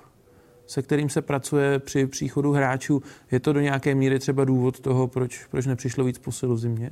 se 0.67 0.83
kterým 0.83 1.09
se 1.09 1.23
pracuje 1.23 1.79
při 1.79 2.07
příchodu 2.07 2.53
hráčů? 2.53 3.03
Je 3.31 3.41
to 3.41 3.53
do 3.53 3.61
nějaké 3.61 3.95
míry 3.95 4.19
třeba 4.19 4.45
důvod 4.45 4.81
toho, 4.81 5.09
proč, 5.09 5.47
proč 5.51 5.67
nepřišlo 5.67 6.05
víc 6.05 6.19
posilu 6.19 6.55
v 6.55 6.59
zimě? 6.59 6.91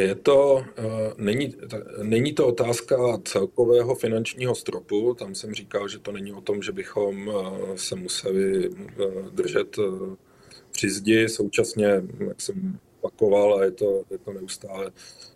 Je 0.00 0.14
to, 0.14 0.64
eh, 0.76 1.12
není, 1.16 1.56
není 2.02 2.34
to 2.34 2.46
otázka 2.46 2.96
celkového 3.24 3.94
finančního 3.94 4.54
stropu, 4.54 5.14
tam 5.14 5.34
jsem 5.34 5.54
říkal, 5.54 5.88
že 5.88 5.98
to 5.98 6.12
není 6.12 6.32
o 6.32 6.40
tom, 6.40 6.62
že 6.62 6.72
bychom 6.72 7.30
eh, 7.30 7.78
se 7.78 7.96
museli 7.96 8.70
eh, 8.70 9.04
držet 9.30 9.76
při 10.70 10.90
zdi, 10.90 11.28
současně, 11.28 12.02
jak 12.28 12.40
jsem 12.40 12.78
opakoval, 13.00 13.58
a 13.58 13.64
je 13.64 13.70
to, 13.70 14.04
je 14.10 14.18
to 14.18 14.32
neustále 14.32 14.90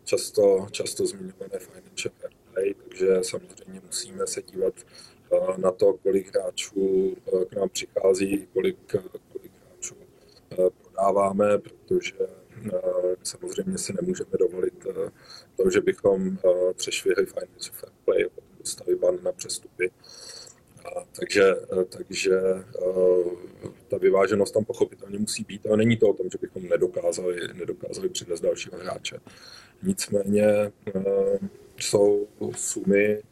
často, 0.05 0.67
často 0.71 1.07
zmiňované 1.07 1.59
financial 1.59 2.14
play, 2.52 2.75
takže 2.75 3.07
samozřejmě 3.23 3.81
musíme 3.87 4.26
se 4.26 4.43
dívat 4.43 4.75
na 5.57 5.71
to, 5.71 5.93
kolik 5.93 6.37
hráčů 6.37 7.17
k 7.49 7.57
nám 7.57 7.69
přichází, 7.69 8.49
kolik, 8.52 8.76
kolik 9.33 9.52
hráčů 9.67 9.95
prodáváme, 10.83 11.59
protože 11.59 12.14
samozřejmě 13.23 13.79
si 13.79 13.93
nemůžeme 13.93 14.31
dovolit 14.38 14.87
eh, 14.90 15.11
to, 15.57 15.71
že 15.71 15.81
bychom 15.81 16.29
eh, 16.29 16.75
přešvihli 16.75 17.26
financial 17.26 17.76
fair 17.76 17.93
play 18.05 18.26
dostali 18.59 18.97
ban 18.97 19.19
na 19.23 19.33
přestupy. 19.33 19.90
Takže, 21.19 21.55
takže 21.88 22.40
ta 23.88 23.99
vyváženost 23.99 24.55
tam 24.55 24.64
pochopitelně 24.64 25.19
musí 25.19 25.45
být, 25.45 25.67
ale 25.67 25.76
není 25.76 25.97
to 25.97 26.09
o 26.09 26.14
tom, 26.14 26.26
že 26.33 26.38
bychom 26.40 26.69
nedokázali, 26.69 27.40
nedokázali 27.55 28.09
přivést 28.09 28.40
dalšího 28.40 28.79
hráče. 28.79 29.19
Nicméně 29.83 30.73
jsou 31.76 32.29
sumy 32.57 33.23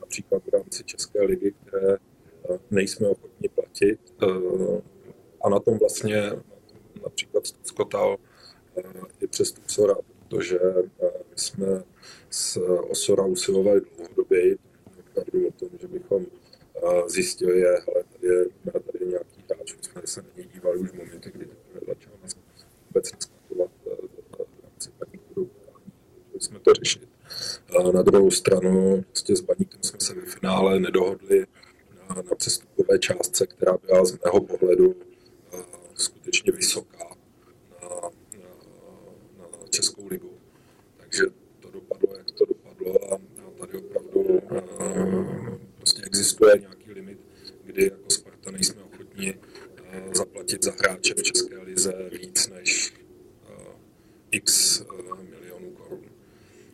například 0.00 0.42
v 0.44 0.52
rámci 0.52 0.84
České 0.84 1.22
ligy, 1.22 1.54
které 1.66 1.96
nejsme 2.70 3.08
ochotni 3.08 3.48
platit 3.48 4.00
a 5.44 5.48
na 5.48 5.58
tom 5.60 5.78
vlastně 5.78 6.32
například 7.02 7.46
zkotal 7.62 8.16
eh, 8.76 8.82
i 9.20 9.26
přes 9.26 9.54
Osora, 9.66 9.94
protože 10.28 10.58
eh, 10.60 11.10
my 11.30 11.36
jsme 11.36 11.82
s 12.30 12.56
Osora 12.90 13.24
usilovali 13.24 13.80
dlouhodobě, 13.80 14.56
o 15.48 15.52
tom, 15.52 15.68
že 15.80 15.88
bychom 15.88 16.26
eh, 16.76 17.08
zjistili, 17.08 17.60
je, 17.60 17.68
hele, 17.70 18.04
tady 18.12 18.26
je, 18.26 18.44
tady 18.72 19.06
nějaký 19.06 19.44
hráč, 19.50 19.76
my 19.76 19.82
jsme 19.82 20.02
se 20.04 20.22
na 20.22 20.28
něj 20.36 20.48
dívali 20.54 20.78
už 20.78 20.90
v 20.90 20.94
momentě, 20.94 21.30
kdy 21.30 21.46
teprve 21.46 21.80
začal 21.86 22.12
vůbec 22.86 23.12
naskakovat 23.12 23.70
v 23.84 24.62
rámci 24.62 24.90
jsme 26.38 26.58
to 26.58 26.74
řešit. 26.74 27.08
Na 27.94 28.02
druhou 28.02 28.30
stranu 28.30 29.04
prostě 29.08 29.36
s 29.36 29.40
baníkem 29.40 29.82
jsme 29.82 30.00
se 30.00 30.14
ve 30.14 30.20
finále 30.20 30.80
nedohodli 30.80 31.46
na, 32.08 32.14
na 32.14 32.34
přestupové 32.36 32.98
částce, 32.98 33.46
která 33.46 33.76
byla 33.86 34.04
z 34.04 34.18
mého 34.24 34.40
pohledu 34.40 34.94
skutečně 35.94 36.52
vysoká 36.52 37.16
na, 37.82 37.88
na, 38.38 38.48
na 39.38 39.66
Českou 39.70 40.06
ligu. 40.08 40.30
Takže 40.96 41.22
to 41.60 41.70
dopadlo, 41.70 42.16
jak 42.16 42.30
to 42.30 42.44
prostě 45.78 46.02
existuje 46.38 46.58
nějaký 46.58 46.92
limit, 46.92 47.18
kdy 47.64 47.84
jako 47.84 48.10
Sparta 48.10 48.50
nejsme 48.50 48.82
ochotni 48.82 49.38
zaplatit 50.14 50.64
za 50.64 50.72
hráče 50.72 51.14
v 51.14 51.22
České 51.22 51.58
lize 51.58 52.10
víc 52.20 52.48
než 52.48 52.94
x 54.30 54.82
milionů 55.30 55.70
korun. 55.70 56.04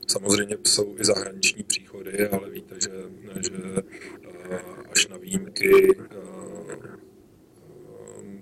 Samozřejmě 0.08 0.56
jsou 0.64 0.96
i 0.98 1.04
zahraniční 1.04 1.62
příchody, 1.62 2.28
ale 2.28 2.50
víte, 2.50 2.74
že, 2.80 2.90
že 3.40 3.82
až 4.90 5.06
na 5.08 5.16
výjimky, 5.16 5.96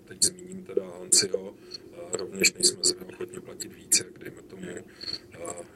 teď 0.04 0.22
zmíním 0.22 0.64
teda 0.64 0.90
Hanciho, 0.98 1.54
rovněž 2.12 2.52
nejsme 2.52 2.84
se 2.84 2.94
ochotni 2.96 3.40
platit 3.40 3.72
více, 3.72 4.04
jak 4.04 4.18
dejme 4.18 4.42
tomu 4.42 4.62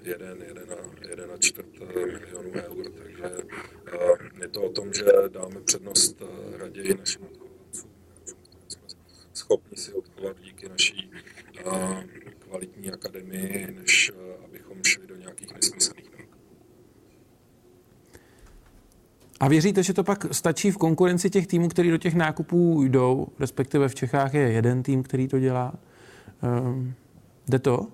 jeden, 0.03 0.43
jeden 0.43 0.73
a, 0.73 1.09
jeden 1.09 1.31
a 1.31 1.37
čtvrt 1.37 1.79
milionů 1.95 2.53
eur. 2.55 2.91
Takže 2.91 3.23
je 4.41 4.49
to 4.49 4.63
o 4.63 4.73
tom, 4.73 4.93
že 4.93 5.05
dáme 5.29 5.61
přednost 5.61 6.23
raději 6.57 6.95
našim 6.95 7.23
odchovancům, 7.23 7.91
jsme 8.69 8.83
schopni 9.35 9.77
si 9.77 9.93
odchovat 9.93 10.41
díky 10.41 10.69
naší 10.69 11.11
kvalitní 12.39 12.91
akademii, 12.91 13.67
než 13.71 14.13
abychom 14.45 14.85
šli 14.85 15.07
do 15.07 15.17
nějakých 15.17 15.55
nesmyslných 15.55 16.07
A 19.41 19.49
věříte, 19.49 19.83
že 19.83 19.93
to 19.93 20.05
pak 20.05 20.27
stačí 20.35 20.71
v 20.71 20.77
konkurenci 20.77 21.31
těch 21.31 21.47
týmů, 21.47 21.69
který 21.69 21.91
do 21.91 21.99
těch 21.99 22.15
nákupů 22.15 22.83
jdou, 22.83 23.27
respektive 23.41 23.89
v 23.89 23.95
Čechách 23.95 24.35
je 24.35 24.41
jeden 24.41 24.83
tým, 24.83 25.03
který 25.03 25.29
to 25.29 25.39
dělá? 25.39 25.75
Um, 26.43 26.95
jde 27.49 27.59
to? 27.59 27.87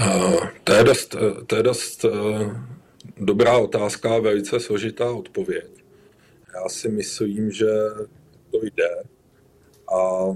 Uh, 0.00 0.46
to 0.64 0.72
je 0.72 0.84
dost, 0.84 1.16
to 1.46 1.56
je 1.56 1.62
dost 1.62 2.04
uh, 2.04 2.12
dobrá 3.16 3.58
otázka 3.58 4.14
a 4.14 4.18
velice 4.18 4.60
složitá 4.60 5.10
odpověď. 5.10 5.66
Já 6.54 6.68
si 6.68 6.88
myslím, 6.88 7.50
že 7.50 7.70
to 8.50 8.58
jde 8.62 9.02
a 9.94 10.26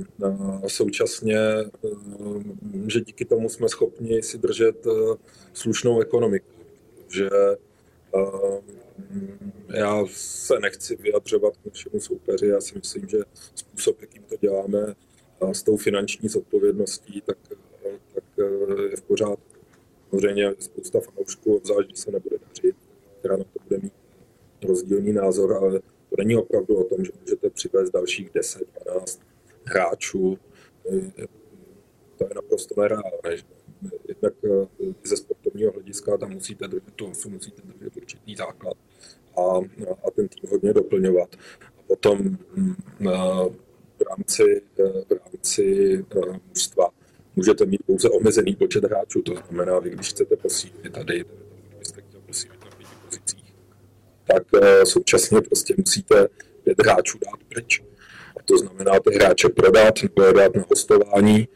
současně, 0.66 1.38
že 2.86 3.00
díky 3.00 3.24
tomu 3.24 3.48
jsme 3.48 3.68
schopni 3.68 4.22
si 4.22 4.38
držet 4.38 4.86
slušnou 5.52 6.00
ekonomiku. 6.00 6.52
Že 7.08 7.30
já 9.74 10.04
se 10.06 10.58
nechci 10.60 10.96
vyjadřovat 10.96 11.56
k 11.56 11.66
našemu 11.66 12.00
soupeři, 12.00 12.46
já 12.46 12.60
si 12.60 12.74
myslím, 12.74 13.08
že 13.08 13.18
způsob, 13.54 14.00
jakým 14.00 14.22
to 14.22 14.36
děláme, 14.36 14.94
s 15.52 15.62
tou 15.62 15.76
finanční 15.76 16.28
zodpovědností, 16.28 17.20
tak, 17.20 17.38
tak 18.14 18.24
je 18.90 18.96
v 18.96 19.02
pořádku. 19.02 19.60
Samozřejmě 20.10 20.54
spousta 20.58 21.00
fanoušků, 21.00 21.56
obzvlášť 21.56 21.88
když 21.88 21.98
se 21.98 22.10
nebude 22.10 22.36
dařit, 22.48 22.76
která 23.18 23.36
na 23.36 23.44
to 23.44 23.60
bude 23.68 23.78
mít 23.78 23.92
rozdílný 24.64 25.12
názor, 25.12 25.52
ale 25.52 25.80
to 25.80 26.16
není 26.18 26.36
opravdu 26.36 26.76
o 26.76 26.84
tom, 26.84 27.04
že 27.04 27.12
můžete 27.20 27.50
přivést 27.50 27.90
dalších 27.90 28.30
10, 28.30 28.62
12 28.84 29.20
hráčů. 29.64 30.38
To 32.18 32.24
je 32.24 32.34
naprosto 32.34 32.80
nereálné. 32.80 33.42
Jednak 34.08 34.34
ze 35.04 35.16
sportovního 35.16 35.72
hlediska 35.72 36.18
tam 36.18 36.32
musíte 36.32 36.68
držet 36.68 36.94
to, 36.96 37.12
musíte 37.28 37.62
držet 37.62 37.96
určitý 37.96 38.36
základ 38.36 38.76
a, 39.36 39.42
a 40.06 40.10
ten 40.10 40.28
tým 40.28 40.50
hodně 40.50 40.72
doplňovat. 40.72 41.36
A 41.78 41.82
potom 41.86 42.18
mm, 42.56 42.74
v 43.98 44.02
rámci, 44.10 44.62
v 45.08 45.12
rámci 45.12 46.04
mužstva 46.48 46.88
můžete 47.36 47.66
mít 47.66 47.82
pouze 47.86 48.08
omezený 48.08 48.56
počet 48.56 48.84
hráčů, 48.84 49.22
to 49.22 49.34
znamená, 49.34 49.78
vy 49.78 49.90
když 49.90 50.08
chcete 50.08 50.36
posílit 50.36 50.92
tady, 50.92 51.24
kdybyste 51.68 52.00
chtěl 52.00 52.20
posílit 52.26 52.64
na 52.64 52.70
pěti 52.76 52.92
pozicích, 53.04 53.54
tak 54.26 54.42
současně 54.84 55.40
prostě 55.40 55.74
musíte 55.78 56.28
pět 56.64 56.82
hráčů 56.82 57.18
dát 57.18 57.44
pryč. 57.48 57.82
A 58.36 58.42
to 58.44 58.58
znamená 58.58 58.92
ty 59.00 59.14
hráče 59.14 59.48
prodat 59.48 59.94
nebo 60.02 60.22
je 60.22 60.32
dát 60.32 60.56
na 60.56 60.64
hostování, 60.68 61.48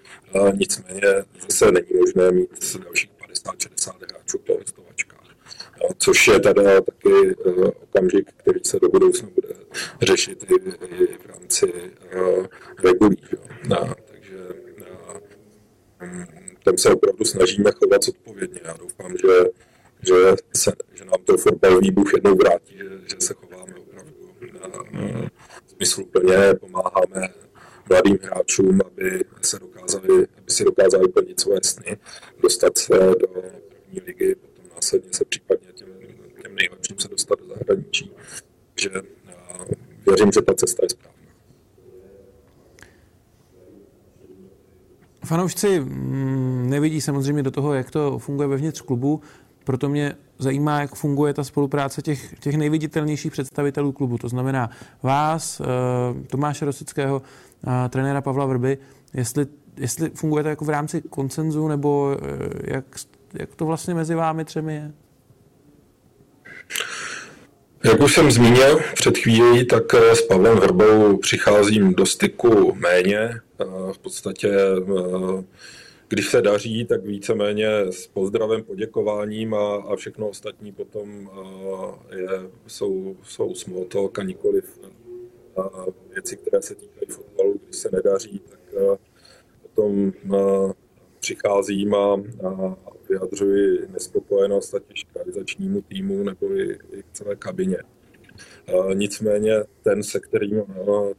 nicméně 0.54 1.24
zase 1.42 1.72
není 1.72 1.88
možné 2.00 2.30
mít 2.30 2.76
dalších 2.85 3.11
50-60 3.28 3.92
hráčů 4.11 4.38
po 4.38 4.54
hostovačkách 4.54 4.93
což 5.98 6.28
je 6.28 6.40
teda 6.40 6.80
taky 6.80 7.34
uh, 7.34 7.70
okamžik, 7.82 8.32
který 8.37 8.60
se 8.64 8.80
do 8.80 8.88
budoucna 8.88 9.28
bude 9.34 9.54
řešit 10.02 10.44
i, 10.50 10.58
v 11.18 11.26
rámci 11.26 11.66
uh, 11.66 12.46
regulí. 12.84 13.16
Takže 13.68 14.38
uh, 16.02 16.24
tam 16.64 16.78
se 16.78 16.90
opravdu 16.90 17.24
snažíme 17.24 17.70
chovat 17.72 18.04
zodpovědně. 18.04 18.60
Já 18.64 18.74
doufám, 18.76 19.16
že, 19.16 19.50
že, 20.02 20.14
se, 20.56 20.72
že 20.92 21.04
nám 21.04 21.24
to 21.24 21.37
fotbalový 21.37 21.90
bůh 21.90 22.14
jednou 22.14 22.34
vrátí, 22.34 22.76
že, 22.78 22.84
že 23.06 23.16
se 23.18 23.34
chováme 23.34 23.74
opravdu 23.74 24.12
uh, 24.92 25.28
smysluplně, 25.66 26.54
pomáháme 26.60 27.28
mladým 27.88 28.18
hráčům, 28.22 28.80
aby, 28.87 29.24
se 29.42 29.58
dokázali, 29.58 30.26
aby 30.38 30.50
si 30.50 30.64
dokázali 30.64 31.08
plnit 31.08 31.40
svoje 31.40 31.60
sny, 31.62 31.96
dostat 32.42 32.78
se 32.78 32.98
do 32.98 33.28
první 33.28 34.00
ligy, 34.06 34.37
následně 34.85 35.12
se 35.12 35.25
případně 35.25 35.73
těm 35.73 35.88
nejlepším 36.55 36.99
se 36.99 37.09
dostat 37.09 37.38
do 37.38 37.49
zahraničí. 37.49 38.11
Takže 38.75 38.90
věřím, 40.07 40.33
že 40.33 40.42
ta 40.42 40.55
cesta 40.55 40.83
je 40.83 40.88
správná. 40.90 41.14
Fanoušci 45.25 45.81
mm, 45.81 46.70
nevidí 46.70 47.01
samozřejmě 47.01 47.42
do 47.42 47.51
toho, 47.51 47.75
jak 47.75 47.90
to 47.90 48.18
funguje 48.18 48.49
vevnitř 48.49 48.81
klubu, 48.81 49.20
proto 49.64 49.88
mě 49.88 50.16
zajímá, 50.38 50.81
jak 50.81 50.94
funguje 50.94 51.35
ta 51.35 51.44
spolupráce 51.44 52.03
těch, 52.03 52.38
těch 52.40 52.57
nejviditelnějších 52.57 53.33
představitelů 53.33 53.92
klubu. 53.92 54.18
To 54.18 54.29
znamená 54.29 54.70
vás, 55.03 55.61
eh, 55.61 55.64
Tomáše 56.27 56.64
Rosického, 56.64 57.23
trenéra 57.88 58.20
Pavla 58.20 58.47
Vrby, 58.47 58.79
jestli, 59.14 59.47
jestli 59.77 60.11
funguje 60.11 60.42
to 60.42 60.49
jako 60.49 60.64
v 60.64 60.68
rámci 60.68 61.03
koncenzu, 61.03 61.68
nebo 61.68 62.16
eh, 62.23 62.75
jak, 62.75 62.85
jak 63.35 63.55
to 63.55 63.66
vlastně 63.66 63.94
mezi 63.94 64.14
vámi 64.14 64.44
třemi 64.44 64.75
je? 64.75 64.92
Jak 67.85 68.01
už 68.01 68.14
jsem 68.14 68.31
zmínil 68.31 68.81
před 68.94 69.18
chvílí, 69.18 69.66
tak 69.66 69.94
eh, 69.94 70.16
s 70.16 70.23
Pavlem 70.23 70.57
Hrbou 70.57 71.16
přicházím 71.16 71.94
do 71.94 72.07
styku 72.07 72.75
méně. 72.75 73.18
Eh, 73.18 73.64
v 73.92 73.99
podstatě, 73.99 74.51
eh, 74.51 75.44
když 76.09 76.29
se 76.29 76.42
daří, 76.42 76.85
tak 76.85 77.05
víceméně 77.05 77.68
s 77.90 78.07
pozdravem, 78.07 78.62
poděkováním 78.62 79.55
a, 79.55 79.77
a 79.77 79.97
všechno 79.97 80.29
ostatní 80.29 80.73
potom 80.73 81.31
je, 82.16 82.29
jsou, 82.66 83.16
jsou 83.23 83.85
talk 83.88 84.18
a 84.18 84.23
nikoliv 84.23 84.81
věci, 86.12 86.37
které 86.37 86.62
se 86.62 86.75
týkají 86.75 87.07
fotbalu. 87.09 87.61
Když 87.64 87.77
se 87.77 87.88
nedaří, 87.92 88.40
tak 88.51 88.61
potom 89.62 90.12
přicházím 91.24 91.94
a, 91.94 92.14
a 92.46 92.76
vyjadřuji 93.08 93.88
nespokojenost 93.88 94.74
ať 94.74 94.82
již 94.90 95.06
realizačnímu 95.14 95.82
týmu 95.82 96.22
nebo 96.22 96.52
i, 96.52 96.78
i 96.92 97.02
k 97.02 97.12
celé 97.12 97.37
kabině. 97.37 97.76
Nicméně 98.94 99.52
ten, 99.82 100.02
se 100.02 100.20
kterým 100.20 100.62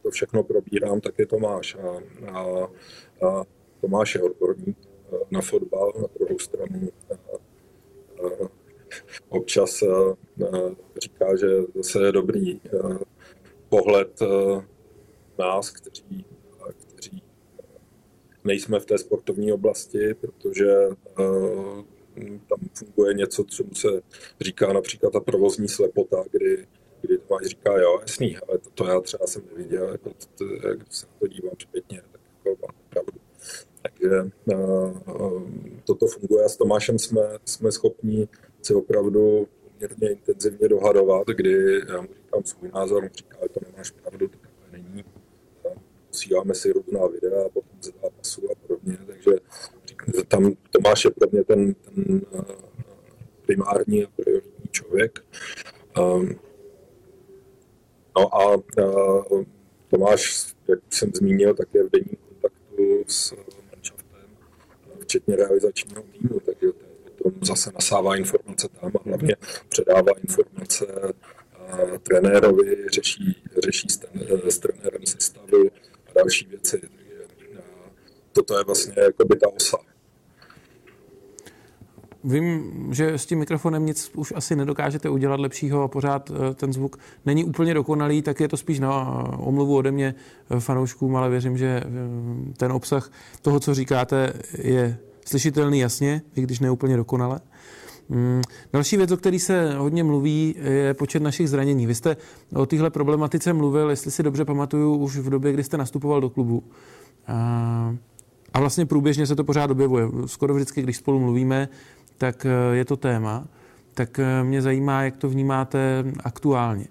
to 0.02 0.10
všechno 0.10 0.42
probírám, 0.42 1.00
tak 1.00 1.18
je 1.18 1.26
Tomáš. 1.26 1.76
A, 1.76 1.88
a, 2.30 2.68
a 3.26 3.44
Tomáš 3.80 4.14
je 4.14 4.22
odborník 4.22 4.76
na 5.30 5.40
fotbal, 5.40 5.92
na 6.00 6.08
druhou 6.18 6.38
stranu 6.38 6.88
a, 7.10 7.14
a, 7.14 8.48
občas 9.28 9.82
a, 9.82 10.10
a 10.46 10.70
říká, 11.02 11.36
že 11.36 11.46
zase 11.74 12.06
je 12.06 12.12
dobrý 12.12 12.60
pohled 13.68 14.20
nás, 15.38 15.70
kteří 15.70 16.26
nejsme 18.46 18.80
v 18.80 18.86
té 18.86 18.98
sportovní 18.98 19.52
oblasti, 19.52 20.14
protože 20.14 20.86
uh, 21.18 21.82
tam 22.48 22.58
funguje 22.74 23.14
něco, 23.14 23.44
co 23.44 23.64
se 23.72 23.88
říká 24.40 24.72
například 24.72 25.12
ta 25.12 25.20
provozní 25.20 25.68
slepota, 25.68 26.24
kdy, 26.30 26.66
kdy 27.00 27.18
Tomáš 27.18 27.46
říká, 27.46 27.78
jo, 27.78 27.98
jasný, 28.00 28.36
ale 28.36 28.58
to, 28.58 28.70
to 28.70 28.86
já 28.86 29.00
třeba 29.00 29.26
jsem 29.26 29.42
neviděl, 29.48 29.88
jako 29.88 30.10
to, 30.10 30.26
to, 30.38 30.44
když 30.74 30.96
se 30.96 31.06
na 31.06 31.12
to 31.18 31.26
dívám 31.26 31.54
zpětně, 31.58 32.02
tak 32.12 32.20
jako 32.44 32.66
mám 32.66 32.76
pravdu. 32.90 33.20
Takže 33.82 34.30
uh, 34.54 35.42
toto 35.84 36.06
funguje 36.06 36.44
a 36.44 36.48
s 36.48 36.56
Tomášem 36.56 36.98
jsme, 36.98 37.22
jsme 37.44 37.72
schopni 37.72 38.28
se 38.62 38.74
opravdu 38.74 39.48
poměrně 39.64 40.10
intenzivně 40.10 40.68
dohadovat, 40.68 41.26
kdy 41.26 41.80
já 41.88 42.00
mu 42.00 42.08
říkám 42.08 42.44
svůj 42.44 42.70
názor, 42.74 43.04
on 43.04 43.10
říká, 43.14 43.38
že 43.42 43.48
to 43.48 43.60
nemáš 43.70 43.90
pravdu, 43.90 44.28
to 44.28 44.36
není 44.42 44.45
posíláme 46.16 46.54
si 46.54 46.72
různá 46.72 47.06
videa, 47.06 47.48
potom 47.52 47.82
ze 47.82 47.90
zápasu 48.02 48.50
a 48.50 48.54
podobně, 48.54 48.98
takže 49.06 49.30
tam 50.28 50.52
Tomáš 50.70 51.04
je 51.04 51.10
pro 51.10 51.28
mě 51.32 51.44
ten, 51.44 51.74
ten 51.74 52.20
eh, 52.34 52.54
primární 53.46 54.04
a 54.04 54.08
prioritní 54.16 54.68
člověk. 54.70 55.24
Um, 55.98 56.38
no 58.18 58.34
a 58.34 58.56
uh, 58.56 59.44
Tomáš, 59.90 60.54
jak 60.68 60.78
jsem 60.90 61.10
zmínil, 61.14 61.54
tak 61.54 61.68
je 61.74 61.82
v 61.84 61.90
denním 61.90 62.16
kontaktu 62.28 63.04
s 63.06 63.34
manšaftem, 63.72 64.36
včetně 65.00 65.36
realizačního 65.36 66.02
týmu, 66.02 66.40
takže 66.40 66.72
to, 66.72 67.10
to 67.16 67.24
on 67.24 67.32
zase 67.42 67.70
nasává 67.74 68.16
informace 68.16 68.68
tam 68.80 68.92
a 68.96 69.08
hlavně 69.08 69.36
předává 69.68 70.12
informace 70.18 70.86
trenérovi, 72.02 72.86
řeší, 72.94 73.42
řeší 73.64 73.88
s, 73.88 73.96
ten, 73.96 74.10
s 74.50 74.58
trenérem 74.58 75.06
sestavy 75.06 75.70
a 76.05 76.05
další 76.16 76.46
věci. 76.46 76.80
Toto 78.32 78.58
je 78.58 78.64
vlastně 78.64 79.02
jako 79.02 79.24
by 79.24 79.36
ta 79.36 79.48
osa. 79.56 79.76
Vím, 82.24 82.72
že 82.92 83.12
s 83.12 83.26
tím 83.26 83.38
mikrofonem 83.38 83.86
nic 83.86 84.10
už 84.14 84.32
asi 84.36 84.56
nedokážete 84.56 85.08
udělat 85.08 85.40
lepšího 85.40 85.82
a 85.82 85.88
pořád 85.88 86.30
eh, 86.30 86.54
ten 86.54 86.72
zvuk 86.72 86.98
není 87.26 87.44
úplně 87.44 87.74
dokonalý, 87.74 88.22
tak 88.22 88.40
je 88.40 88.48
to 88.48 88.56
spíš 88.56 88.80
na 88.80 89.24
omluvu 89.38 89.76
ode 89.76 89.90
mě 89.90 90.14
eh, 90.50 90.60
fanouškům, 90.60 91.16
ale 91.16 91.30
věřím, 91.30 91.58
že 91.58 91.66
eh, 91.66 91.88
ten 92.56 92.72
obsah 92.72 93.12
toho, 93.42 93.60
co 93.60 93.74
říkáte, 93.74 94.32
je 94.58 94.98
slyšitelný 95.26 95.78
jasně, 95.78 96.22
i 96.36 96.40
když 96.40 96.60
ne 96.60 96.70
úplně 96.70 96.96
dokonale. 96.96 97.40
Mm, 98.08 98.42
další 98.72 98.96
věc, 98.96 99.10
o 99.10 99.16
který 99.16 99.38
se 99.38 99.74
hodně 99.74 100.04
mluví, 100.04 100.54
je 100.58 100.94
počet 100.94 101.22
našich 101.22 101.48
zranění. 101.48 101.86
Vy 101.86 101.94
jste 101.94 102.16
o 102.54 102.66
téhle 102.66 102.90
problematice 102.90 103.52
mluvil, 103.52 103.90
jestli 103.90 104.10
si 104.10 104.22
dobře 104.22 104.44
pamatuju, 104.44 104.96
už 104.96 105.16
v 105.16 105.30
době, 105.30 105.52
kdy 105.52 105.64
jste 105.64 105.76
nastupoval 105.76 106.20
do 106.20 106.30
klubu. 106.30 106.62
A, 107.26 107.96
a 108.52 108.60
vlastně 108.60 108.86
průběžně 108.86 109.26
se 109.26 109.36
to 109.36 109.44
pořád 109.44 109.70
objevuje. 109.70 110.08
Skoro 110.26 110.54
vždycky, 110.54 110.82
když 110.82 110.96
spolu 110.96 111.20
mluvíme, 111.20 111.68
tak 112.18 112.46
eh, 112.46 112.76
je 112.76 112.84
to 112.84 112.96
téma. 112.96 113.48
Tak 113.94 114.18
eh, 114.18 114.44
mě 114.44 114.62
zajímá, 114.62 115.02
jak 115.02 115.16
to 115.16 115.28
vnímáte 115.28 116.04
aktuálně. 116.24 116.86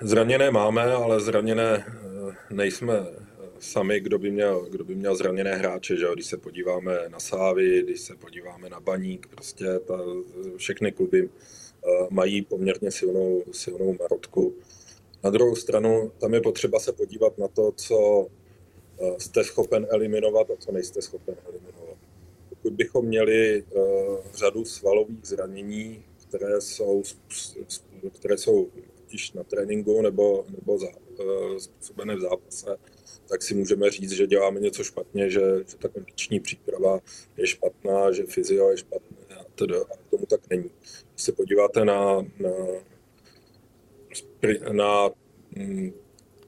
Zraněné 0.00 0.50
máme, 0.50 0.92
ale 0.92 1.20
zraněné 1.20 1.84
eh, 1.86 2.54
nejsme 2.54 2.94
sami, 3.60 4.00
kdo 4.00 4.18
by 4.18 4.30
měl, 4.30 4.66
kdo 4.70 4.84
by 4.84 4.94
měl 4.94 5.16
zraněné 5.16 5.54
hráče, 5.54 5.96
že 5.96 6.06
když 6.14 6.26
se 6.26 6.36
podíváme 6.36 6.98
na 7.08 7.20
Sávy, 7.20 7.82
když 7.82 8.00
se 8.00 8.16
podíváme 8.16 8.68
na 8.68 8.80
Baník, 8.80 9.26
prostě 9.26 9.64
ta, 9.78 9.98
všechny 10.56 10.92
kluby 10.92 11.28
mají 12.10 12.42
poměrně 12.42 12.90
silnou, 12.90 13.44
silnou 13.52 13.96
marotku. 14.00 14.54
Na 15.24 15.30
druhou 15.30 15.54
stranu, 15.54 16.12
tam 16.18 16.34
je 16.34 16.40
potřeba 16.40 16.80
se 16.80 16.92
podívat 16.92 17.38
na 17.38 17.48
to, 17.48 17.72
co 17.76 18.28
Eh, 19.00 19.20
jste 19.20 19.44
schopen 19.44 19.86
eliminovat 19.90 20.50
a 20.50 20.56
co 20.58 20.72
nejste 20.72 21.02
schopen 21.02 21.36
eliminovat. 21.48 21.98
Pokud 22.48 22.72
bychom 22.72 23.06
měli 23.06 23.62
uh, 23.62 23.82
řadu 24.34 24.64
svalových 24.64 25.26
zranění, 25.26 26.04
které 26.28 26.60
jsou, 26.60 27.02
které 28.12 28.38
jsou 28.38 28.68
tiž 29.06 29.32
na 29.32 29.42
tréninku 29.42 30.02
nebo, 30.02 30.44
nebo 30.50 30.78
za, 30.78 30.86
způsobené 31.58 32.16
v 32.16 32.20
zápase, 32.20 32.76
tak 33.28 33.42
si 33.42 33.54
můžeme 33.54 33.90
říct, 33.90 34.12
že 34.12 34.26
děláme 34.26 34.60
něco 34.60 34.84
špatně, 34.84 35.30
že, 35.30 35.40
že 35.68 35.76
ta 35.78 35.88
kondiční 35.88 36.40
příprava 36.40 37.00
je 37.36 37.46
špatná, 37.46 38.12
že 38.12 38.22
fyzio 38.22 38.70
je 38.70 38.76
špatné 38.76 39.36
a 39.40 39.44
tedy. 39.54 39.74
A 39.76 39.96
tomu 40.10 40.26
tak 40.26 40.40
není. 40.50 40.70
Když 41.12 41.22
se 41.24 41.32
podíváte 41.32 41.84
na, 41.84 42.22
na, 42.38 42.50
na 44.72 45.10
mm, 45.56 45.92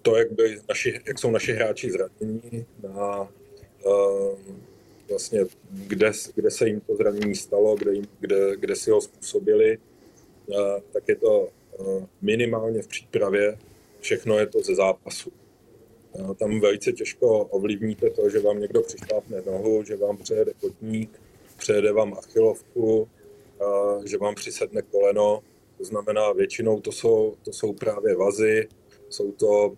to, 0.03 0.17
jak, 0.17 0.33
by 0.33 0.59
naši, 0.69 1.01
jak 1.07 1.19
jsou 1.19 1.31
naši 1.31 1.53
hráči 1.53 1.91
zranění, 1.91 2.67
na 2.83 3.21
uh, 3.85 4.39
vlastně, 5.09 5.41
kde, 5.71 6.13
kde 6.35 6.51
se 6.51 6.69
jim 6.69 6.81
to 6.81 6.97
zranění 6.97 7.35
stalo, 7.35 7.77
kde, 7.77 7.93
jim, 7.93 8.07
kde, 8.21 8.57
kde 8.57 8.77
si 8.77 8.91
ho 8.91 9.01
způsobili, 9.01 9.79
uh, 10.47 10.57
tak 10.93 11.09
je 11.09 11.17
to 11.17 11.49
uh, 11.79 12.05
minimálně 12.23 12.83
v 12.83 12.89
přípravě, 12.89 13.59
všechno 14.01 14.39
je 14.39 14.47
to 14.47 14.61
ze 14.61 14.75
zápasu. 14.75 15.33
Tam 16.39 16.61
velice 16.61 16.93
těžko 16.93 17.45
ovlivníte 17.45 18.11
to, 18.11 18.31
že 18.31 18.41
vám 18.41 18.61
někdo 18.61 18.83
přišlápne 18.83 19.43
nohu, 19.47 19.83
že 19.83 19.97
vám 19.97 20.17
přejede 20.17 20.53
kotník, 20.61 21.21
přejede 21.57 21.93
vám 21.93 22.15
achilovku, 22.15 23.09
že 24.05 24.19
vám 24.19 24.35
přisedne 24.35 24.83
koleno, 24.83 25.43
to 25.79 25.85
znamená, 25.85 26.33
většinou 26.33 26.81
to 26.81 26.93
jsou, 26.93 27.35
to 27.45 27.53
jsou 27.53 27.73
právě 27.73 28.17
vazy, 28.17 28.69
jsou 29.09 29.33
to 29.33 29.77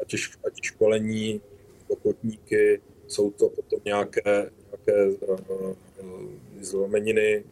ať, 0.00 0.14
ať 0.46 0.60
školení, 0.62 1.40
popotníky, 1.86 2.80
jsou 3.06 3.30
to 3.30 3.48
potom 3.48 3.80
nějaké, 3.84 4.50
nějaké 4.66 5.10
zlomeniny 6.60 7.44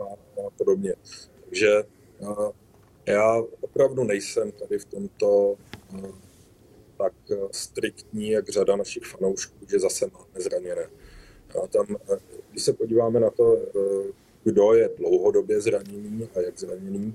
a, 0.00 0.50
podobně. 0.58 0.94
Takže 1.44 1.82
já 3.12 3.42
opravdu 3.60 4.04
nejsem 4.04 4.52
tady 4.52 4.78
v 4.78 4.84
tomto 4.84 5.56
uh, 5.92 6.10
tak 6.98 7.12
striktní, 7.50 8.30
jak 8.30 8.48
řada 8.48 8.76
našich 8.76 9.04
fanoušků, 9.04 9.66
že 9.70 9.78
zase 9.78 10.06
máme 10.06 10.40
zraněné. 10.40 10.90
A 11.62 11.66
tam, 11.66 11.86
když 12.50 12.62
se 12.62 12.72
podíváme 12.72 13.20
na 13.20 13.30
to, 13.30 13.58
kdo 14.44 14.74
je 14.74 14.90
dlouhodobě 14.98 15.60
zraněný 15.60 16.28
a 16.34 16.40
jak 16.40 16.58
zraněný, 16.58 17.14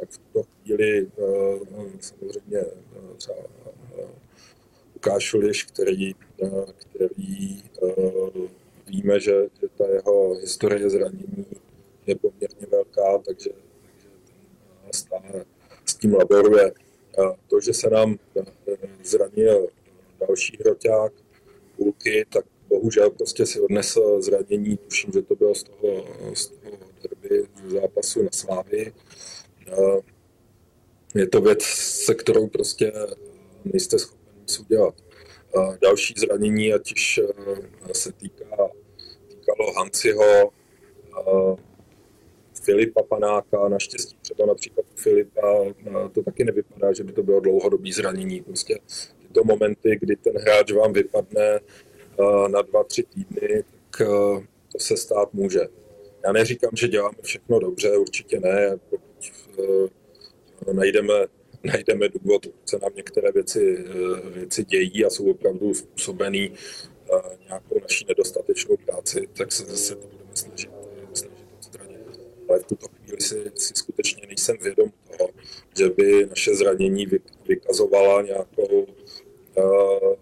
tak 0.00 0.10
v 0.10 0.18
tuto 0.18 0.42
chvíli 0.42 1.06
eh, 1.06 2.00
samozřejmě 2.00 2.58
eh, 2.58 3.14
třeba 3.16 3.36
eh, 3.98 4.06
Lukáš 4.94 5.34
Liš, 5.34 5.64
který, 5.64 6.14
který 6.78 7.62
víme, 8.86 9.20
že, 9.20 9.48
že 9.60 9.68
ta 9.78 9.86
jeho 9.88 10.34
historie 10.34 10.90
zranění 10.90 11.46
je 12.06 12.14
poměrně 12.14 12.66
velká, 12.70 13.18
takže, 13.18 13.50
stále 14.92 15.44
s 15.86 15.94
tím 15.94 16.14
laboruje. 16.14 16.72
To, 17.46 17.60
že 17.60 17.74
se 17.74 17.90
nám 17.90 18.18
zranil 19.04 19.68
další 20.28 20.56
hroťák, 20.60 21.12
půlky, 21.76 22.26
tak 22.32 22.44
bohužel 22.68 23.10
prostě 23.10 23.46
si 23.46 23.60
odnesl 23.60 24.22
zranění, 24.22 24.76
tuším, 24.76 25.12
že 25.12 25.22
to 25.22 25.34
bylo 25.34 25.54
z 25.54 25.62
toho, 25.62 26.04
z 26.34 26.46
toho 26.46 26.76
derby 27.02 27.46
z 27.68 27.72
zápasu 27.72 28.22
na 28.22 28.30
Slávy. 28.32 28.92
Je 31.14 31.28
to 31.28 31.40
věc, 31.40 31.62
se 31.62 32.14
kterou 32.14 32.46
prostě 32.46 32.92
nejste 33.64 33.98
schopen 33.98 34.34
nic 34.40 34.60
udělat. 34.60 34.94
Další 35.82 36.14
zranění, 36.16 36.74
ať 36.74 36.92
už 36.92 37.20
eh, 37.88 37.94
se 37.94 38.12
týká, 38.12 38.70
týkalo 39.28 39.72
Hanciho, 39.76 40.50
eh, 41.18 41.56
Filipa 42.62 43.02
Panáka, 43.02 43.68
naštěstí 43.68 44.16
třeba 44.22 44.46
například 44.46 44.86
u 44.94 44.96
Filipa 44.96 45.64
to 46.12 46.22
taky 46.22 46.44
nevypadá, 46.44 46.92
že 46.92 47.04
by 47.04 47.12
to 47.12 47.22
bylo 47.22 47.40
dlouhodobý 47.40 47.92
zranění. 47.92 48.42
Prostě 48.42 48.78
tyto 49.22 49.44
momenty, 49.44 49.98
kdy 50.00 50.16
ten 50.16 50.38
hráč 50.38 50.72
vám 50.72 50.92
vypadne 50.92 51.60
na 52.48 52.62
dva, 52.62 52.84
tři 52.84 53.02
týdny, 53.02 53.64
tak 53.90 54.08
to 54.72 54.78
se 54.78 54.96
stát 54.96 55.34
může. 55.34 55.60
Já 56.24 56.32
neříkám, 56.32 56.70
že 56.76 56.88
děláme 56.88 57.16
všechno 57.22 57.58
dobře, 57.58 57.96
určitě 57.96 58.40
ne. 58.40 58.76
Pokud 58.90 59.12
najdeme, 60.72 61.14
najdeme 61.64 62.08
důvod, 62.08 62.46
proč 62.46 62.68
se 62.68 62.78
nám 62.82 62.90
některé 62.96 63.32
věci, 63.32 63.84
eh, 63.88 64.30
věci 64.30 64.64
dějí 64.64 65.04
a 65.04 65.10
jsou 65.10 65.30
opravdu 65.30 65.74
způsobený 65.74 66.52
eh, 66.52 67.36
nějakou 67.46 67.80
naší 67.82 68.04
nedostatečnou 68.08 68.76
práci, 68.76 69.28
tak 69.32 69.52
se 69.52 69.64
zase 69.64 69.94
to 69.94 70.06
budeme 70.06 70.30
snažit. 70.36 70.71
Ale 72.52 72.60
v 72.60 72.64
tuto 72.64 72.86
chvíli 72.88 73.20
si, 73.20 73.50
si 73.54 73.74
skutečně 73.74 74.26
nejsem 74.26 74.56
vědom 74.62 74.92
toho, 75.10 75.30
že 75.78 75.88
by 75.88 76.26
naše 76.26 76.54
zranění 76.54 77.06
vykazovala 77.48 78.22
nějakou 78.22 78.86
uh, 79.56 80.14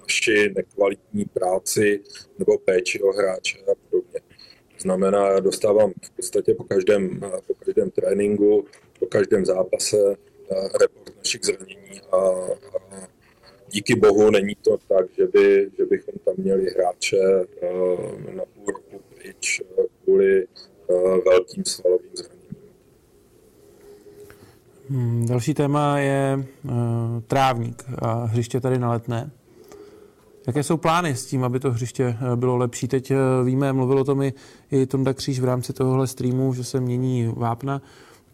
naši 0.00 0.52
nekvalitní 0.56 1.24
práci 1.24 2.00
nebo 2.38 2.58
péči 2.58 3.02
o 3.02 3.12
hráče 3.12 3.58
a 3.58 3.74
podobně. 3.74 4.20
Znamená, 4.78 5.28
já 5.28 5.40
dostávám 5.40 5.92
v 6.02 6.10
podstatě 6.10 6.54
po 6.54 6.64
každém, 6.64 7.20
po 7.46 7.54
každém 7.64 7.90
tréninku, 7.90 8.64
po 8.98 9.06
každém 9.06 9.46
zápase 9.46 9.96
eh, 10.50 10.68
report 10.80 11.16
našich 11.16 11.44
zranění 11.44 12.00
a, 12.12 12.16
a 12.16 13.08
díky 13.68 13.94
bohu 13.94 14.30
není 14.30 14.54
to 14.54 14.78
tak, 14.88 15.06
že, 15.18 15.26
by, 15.26 15.70
že 15.78 15.84
bychom 15.84 16.14
tam 16.24 16.34
měli 16.38 16.70
hráče 16.70 17.18
eh, 17.62 18.32
na 18.34 18.44
půl 18.44 18.66
roku 18.66 19.00
pryč 19.24 19.60
eh, 19.60 19.82
kvůli 20.04 20.46
velkým 21.24 21.64
svalovým 21.64 22.10
zraněním. 22.14 22.56
Hmm, 24.88 25.26
další 25.26 25.54
téma 25.54 25.98
je 25.98 26.46
uh, 26.64 26.72
trávník 27.26 27.84
a 27.98 28.24
hřiště 28.24 28.60
tady 28.60 28.78
na 28.78 28.90
letné. 28.90 29.30
Jaké 30.46 30.62
jsou 30.62 30.76
plány 30.76 31.16
s 31.16 31.26
tím, 31.26 31.44
aby 31.44 31.60
to 31.60 31.70
hřiště 31.70 32.04
eh, 32.04 32.36
bylo 32.36 32.56
lepší? 32.56 32.88
Teď 32.88 33.10
eh, 33.10 33.16
víme, 33.44 33.72
mluvil 33.72 33.98
o 33.98 34.04
tom 34.04 34.22
i, 34.22 34.32
i 34.70 34.86
Tonda 34.86 35.12
Kříž 35.12 35.40
v 35.40 35.44
rámci 35.44 35.72
tohohle 35.72 36.06
streamu, 36.06 36.54
že 36.54 36.64
se 36.64 36.80
mění 36.80 37.32
vápna, 37.36 37.82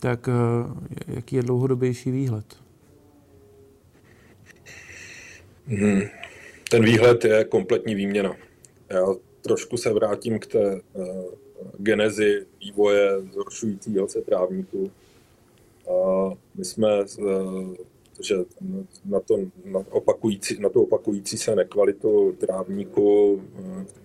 tak 0.00 0.29
eh, 0.29 1.12
jaký 1.14 1.37
je 1.37 1.42
dlouhodobější 1.42 2.11
výhled? 2.11 2.57
Hmm. 5.66 6.03
Ten 6.70 6.85
výhled 6.85 7.24
je 7.24 7.44
kompletní 7.44 7.94
výměna. 7.94 8.37
Já 8.90 9.07
trošku 9.40 9.76
se 9.76 9.92
vrátím 9.92 10.38
k 10.38 10.46
té 10.46 10.81
uh, 10.94 11.24
genezi 11.79 12.46
vývoje 12.61 13.22
zhoršujícího 13.33 14.09
se 14.09 14.20
trávníku. 14.20 14.90
Uh, 15.87 16.35
my 16.55 16.64
jsme 16.64 17.05
uh, 17.18 17.74
protože 18.20 18.35
na, 19.05 19.20
to, 19.20 19.38
na, 19.64 19.85
opakující, 19.90 20.61
na 20.61 20.68
tu 20.68 20.83
opakující 20.83 21.38
se 21.38 21.57
nekvalitu 21.57 22.33
trávníku, 22.33 23.42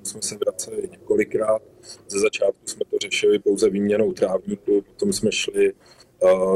k 0.02 0.06
jsme 0.06 0.22
se 0.22 0.38
vraceli 0.38 0.90
několikrát. 0.92 1.62
Ze 2.08 2.20
začátku 2.20 2.68
jsme 2.68 2.82
to 2.92 2.98
řešili 2.98 3.40
pouze 3.40 3.70
výměnou 3.70 4.14
trávníku, 4.14 4.82
potom 4.82 5.14
jsme 5.14 5.32
šli 5.32 5.74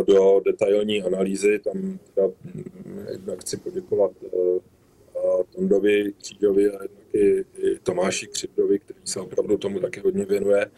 do 0.07 0.41
detailní 0.45 1.03
analýzy. 1.03 1.59
Tam 1.59 1.99
teda 2.13 2.27
mm, 2.27 3.05
jednak 3.11 3.39
chci 3.41 3.57
poděkovat 3.57 4.11
Tondovi 5.43 6.13
Kříďovi 6.13 6.69
a 6.69 6.83
jednak 6.83 7.13
i, 7.13 7.45
i 7.57 7.79
Tomáši 7.83 8.27
Křivdovi, 8.27 8.79
který 8.79 8.99
se 9.03 9.19
opravdu 9.19 9.57
tomu 9.57 9.79
taky 9.79 9.99
hodně 9.99 10.25
věnuje. 10.25 10.71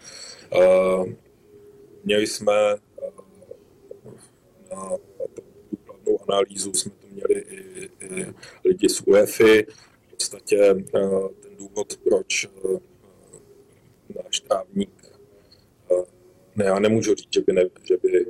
Měli 2.03 2.27
jsme 2.27 2.75
na 4.71 4.97
důkladnou 5.71 6.19
analýzu 6.27 6.73
jsme 6.73 6.91
tu 6.91 7.07
měli 7.11 7.39
i, 7.39 7.89
i 8.01 8.33
lidi 8.65 8.89
z 8.89 9.01
UEFI. 9.01 9.67
V 10.07 10.11
podstatě 10.11 10.75
ten 10.91 11.09
důvod, 11.57 11.97
proč 11.97 12.47
náš 14.23 14.39
trávník 14.39 14.89
ne, 16.55 16.65
já 16.65 16.79
nemůžu 16.79 17.15
říct, 17.15 17.33
že 17.33 17.41
by, 17.41 17.53
ne, 17.53 17.63
že 17.83 17.97
by 17.97 18.25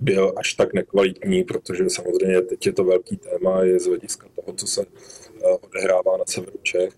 byl 0.00 0.32
až 0.36 0.54
tak 0.54 0.72
nekvalitní, 0.72 1.44
protože 1.44 1.90
samozřejmě 1.90 2.42
teď 2.42 2.66
je 2.66 2.72
to 2.72 2.84
velký 2.84 3.16
téma 3.16 3.62
je 3.62 3.80
z 3.80 3.86
hlediska 3.86 4.28
toho, 4.34 4.56
co 4.56 4.66
se 4.66 4.82
eh, 4.82 5.48
odehrává 5.60 6.16
na 6.16 6.24
severu 6.26 6.58
Čech, 6.62 6.92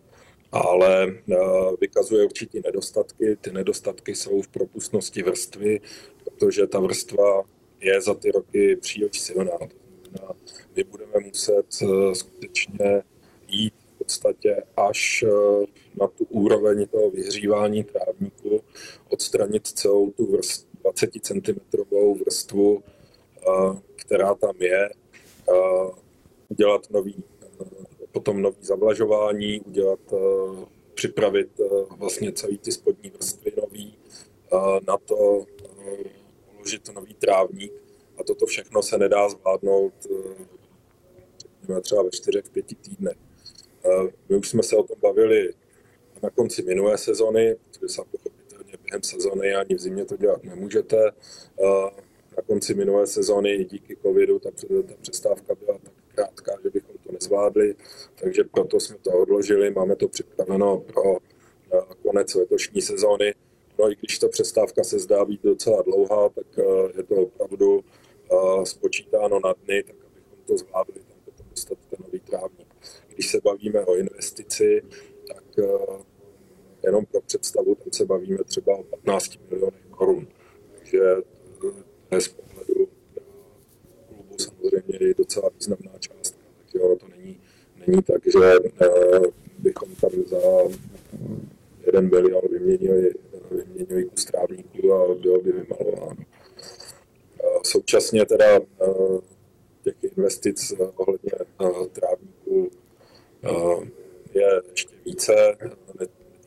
ale 0.53 1.07
eh, 1.07 1.37
vykazuje 1.81 2.25
určitě 2.25 2.61
nedostatky. 2.65 3.37
Ty 3.41 3.53
nedostatky 3.53 4.15
jsou 4.15 4.43
v 4.43 4.49
propustnosti 4.49 5.23
vrstvy, 5.23 5.81
protože 6.25 6.67
ta 6.67 6.81
vrstva 6.81 7.43
je 7.81 8.01
za 8.01 8.15
ty 8.15 8.31
roky 8.31 8.77
příliš 8.77 9.21
silná. 9.21 9.59
my 10.77 10.85
budeme 10.85 11.13
muset 11.27 11.67
eh, 11.83 12.15
skutečně 12.15 13.03
jít 13.49 13.75
v 13.95 13.99
podstatě 13.99 14.63
až 14.77 15.25
na 16.01 16.07
tu 16.07 16.25
úroveň 16.25 16.87
toho 16.87 17.11
vyhřívání 17.11 17.85
trávníku, 17.85 18.65
odstranit 19.09 19.67
celou 19.67 20.11
tu 20.11 20.33
vrstvu 20.33 20.72
20 20.83 21.11
cm 21.23 21.61
vrstvu, 22.25 22.83
která 23.97 24.35
tam 24.35 24.55
je, 24.59 24.91
udělat 26.49 26.91
nový, 26.91 27.25
potom 28.13 28.43
nový 28.43 28.57
zavlažování, 28.61 29.61
udělat, 29.61 30.01
připravit 30.95 31.49
vlastně 31.97 32.33
celý 32.33 32.59
ty 32.59 32.73
spodní 32.73 33.11
vrstvy 33.11 33.53
nový, 33.57 33.95
na 34.87 34.99
to 34.99 35.45
položit 36.53 36.95
nový 36.95 37.15
trávník 37.15 37.73
a 38.19 38.25
toto 38.25 38.47
všechno 38.47 38.83
se 38.83 38.99
nedá 38.99 39.29
zvládnout 39.29 39.93
třeba 41.81 42.03
ve 42.03 42.11
čtyřech, 42.11 42.51
pěti 42.51 42.75
týdnech. 42.75 43.17
My 44.29 44.37
už 44.37 44.49
jsme 44.49 44.63
se 44.63 44.77
o 44.77 44.83
tom 44.83 44.97
bavili 45.03 45.55
na 46.23 46.31
konci 46.31 46.63
minulé 46.63 46.99
sezony, 46.99 47.55
protože 47.55 47.89
během 48.93 49.03
sezony 49.03 49.55
ani 49.55 49.75
v 49.75 49.81
zimě 49.81 50.05
to 50.05 50.17
dělat 50.17 50.45
nemůžete 50.45 51.11
na 52.37 52.43
konci 52.47 52.75
minulé 52.75 53.07
sezóny 53.07 53.65
díky 53.65 53.97
covidu 53.97 54.39
ta, 54.39 54.51
ta 54.87 54.95
přestávka 55.01 55.55
byla 55.55 55.79
tak 55.79 55.93
krátká, 56.15 56.53
že 56.63 56.71
bychom 56.71 56.95
to 57.07 57.13
nezvládli, 57.13 57.75
takže 58.15 58.45
proto 58.45 58.81
jsme 58.81 58.97
to 59.03 59.11
odložili, 59.11 59.71
máme 59.71 59.97
to 59.97 60.09
připraveno 60.09 60.79
pro 60.79 61.17
eh, 61.17 61.81
konec 62.03 62.35
letošní 62.35 62.83
sezóny. 62.83 63.35
No 63.79 63.91
i 63.91 63.97
když 64.01 64.19
ta 64.19 64.29
přestávka 64.29 64.85
se 64.85 64.99
zdá 64.99 65.25
být 65.25 65.43
docela 65.43 65.83
dlouhá, 65.83 66.29
tak 66.29 66.47
eh, 66.59 66.63
je 66.97 67.03
to 67.03 67.15
opravdu 67.15 67.85
eh, 68.33 68.67
spočítáno 68.67 69.41
na 69.45 69.55
dny, 69.65 69.83
tak 69.83 69.97
abychom 70.07 70.39
to 70.47 70.57
zvládli, 70.57 70.95
tam 70.95 71.19
potom 71.25 71.47
dostat 71.51 71.79
ten 71.91 71.99
nový 72.07 72.21
trávník. 72.21 72.69
Když 73.15 73.31
se 73.31 73.41
bavíme 73.41 73.81
o 73.85 73.97
investici, 73.97 74.83
tak 75.29 75.45
jenom 76.85 77.05
pro 77.05 77.21
představu, 77.21 77.75
tam 77.75 77.93
se 77.93 78.05
bavíme 78.05 78.39
třeba 78.45 78.77
o 78.77 78.83
15 78.83 79.39
milionech 79.51 79.87
korun. 79.91 80.27
Takže 80.79 81.01
z 82.19 82.29
pohledu 82.29 82.89
klubu 84.09 84.37
samozřejmě 84.39 84.99
je 85.01 85.15
docela 85.15 85.51
významná 85.55 85.93
částka, 85.99 86.39
takže 86.59 86.79
ono 86.85 86.97
to 86.97 87.07
není, 87.17 87.41
není 87.87 88.03
tak, 88.03 88.23
že 88.25 88.53
eh, 88.81 89.21
bychom 89.59 89.89
tam 89.95 90.11
za 90.27 90.39
jeden 91.87 92.11
milion 92.11 92.43
vyměnili, 92.51 93.15
vyměnili 93.51 94.05
kus 94.05 94.25
trávníků 94.25 94.93
a 94.93 95.15
bylo 95.15 95.41
by 95.41 95.53
vymalováno. 95.53 96.17
Současně 97.63 98.27
teda 98.27 98.57
eh, 98.57 99.21
těch 99.85 99.95
investic 100.17 100.73
ohledně 100.97 101.33
eh, 101.35 101.87
trávníků 101.93 102.71
je 104.35 104.63
ještě 104.71 104.95
více. 105.05 105.57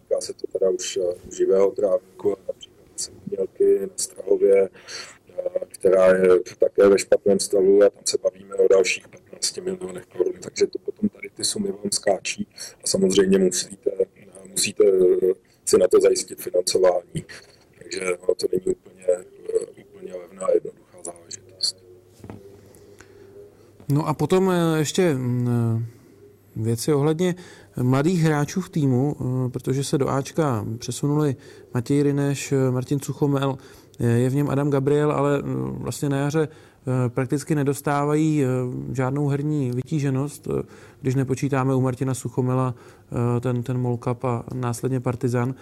Netýká 0.05 0.21
se 0.21 0.33
to 0.33 0.47
teda 0.47 0.69
už 0.69 0.99
živého 1.37 1.71
trávníku, 1.71 2.37
například 2.47 2.85
zemědělky 2.97 3.79
na 3.81 3.93
Strahově, 3.95 4.69
která 5.67 6.07
je 6.07 6.39
také 6.59 6.89
ve 6.89 6.99
špatném 6.99 7.39
stavu 7.39 7.83
a 7.83 7.89
tam 7.89 8.03
se 8.05 8.17
bavíme 8.23 8.55
o 8.55 8.67
dalších 8.67 9.07
15 9.07 9.57
milionech 9.57 10.05
korun. 10.05 10.33
Takže 10.39 10.67
to 10.67 10.79
potom 10.79 11.09
tady 11.09 11.29
ty 11.29 11.43
sumy 11.43 11.71
vám 11.71 11.91
skáčí 11.91 12.47
a 12.83 12.87
samozřejmě 12.87 13.37
musíte, 13.39 13.91
musíte 14.49 14.83
si 15.65 15.77
na 15.77 15.87
to 15.87 15.99
zajistit 16.01 16.41
financování. 16.41 17.25
Takže 17.77 17.99
to 18.39 18.47
není 18.51 18.75
úplně, 18.75 19.07
úplně 19.89 20.13
levná 20.13 20.47
jednoduchá 20.53 20.97
záležitost. 21.03 21.83
No 23.89 24.07
a 24.07 24.13
potom 24.13 24.51
eh, 24.51 24.79
ještě 24.79 25.13
mm, 25.13 25.85
věci 26.55 26.93
ohledně 26.93 27.35
mladých 27.81 28.21
hráčů 28.21 28.61
v 28.61 28.69
týmu, 28.69 29.15
eh, 29.19 29.49
protože 29.49 29.83
se 29.83 29.97
do 29.97 30.09
Ačka 30.09 30.65
přesunuli 30.77 31.35
Matěj 31.73 32.03
Rineš, 32.03 32.53
Martin 32.71 32.99
Cuchomel, 32.99 33.57
je 33.99 34.29
v 34.29 34.35
něm 34.35 34.49
Adam 34.49 34.69
Gabriel, 34.69 35.11
ale 35.11 35.39
eh, 35.39 35.43
vlastně 35.71 36.09
na 36.09 36.17
jaře 36.17 36.47
eh, 36.47 37.09
prakticky 37.09 37.55
nedostávají 37.55 38.43
eh, 38.43 38.47
žádnou 38.93 39.27
herní 39.27 39.71
vytíženost, 39.71 40.47
když 41.01 41.15
nepočítáme 41.15 41.75
u 41.75 41.81
Martina 41.81 42.13
Suchomela 42.13 42.75
ten, 43.39 43.63
ten 43.63 43.77
Molkap 43.77 44.25
a 44.25 44.43
následně 44.53 44.99
Partizan, 44.99 45.55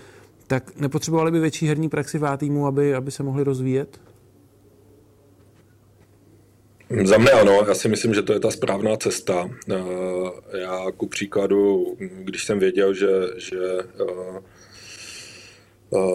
tak 0.47 0.80
nepotřebovali 0.80 1.32
by 1.32 1.39
větší 1.39 1.67
herní 1.67 1.89
praxi 1.89 2.19
v 2.19 2.38
týmu, 2.38 2.67
aby, 2.67 2.95
aby 2.95 3.12
se 3.12 3.23
mohli 3.23 3.43
rozvíjet? 3.43 3.99
Za 7.01 7.17
mě 7.17 7.32
ano, 7.32 7.65
já 7.67 7.73
si 7.73 7.89
myslím, 7.89 8.13
že 8.13 8.21
to 8.21 8.34
je 8.34 8.39
ta 8.39 8.51
správná 8.51 8.97
cesta. 8.97 9.49
Já 10.62 10.91
ku 10.97 11.08
příkladu, 11.08 11.95
když 11.99 12.45
jsem 12.45 12.60
věděl, 12.60 12.93
že, 12.93 13.08
že 13.38 13.58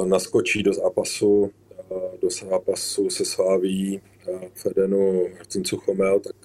naskočí 0.04 0.62
do 0.62 0.72
zápasu 0.72 1.50
do 2.22 2.30
zápasu 2.30 3.10
se 3.10 3.24
sláví 3.24 4.00
v 4.54 4.66
Edenu 4.66 5.28
Martin 5.34 5.64
Cuchomel, 5.64 6.20
tak 6.20 6.36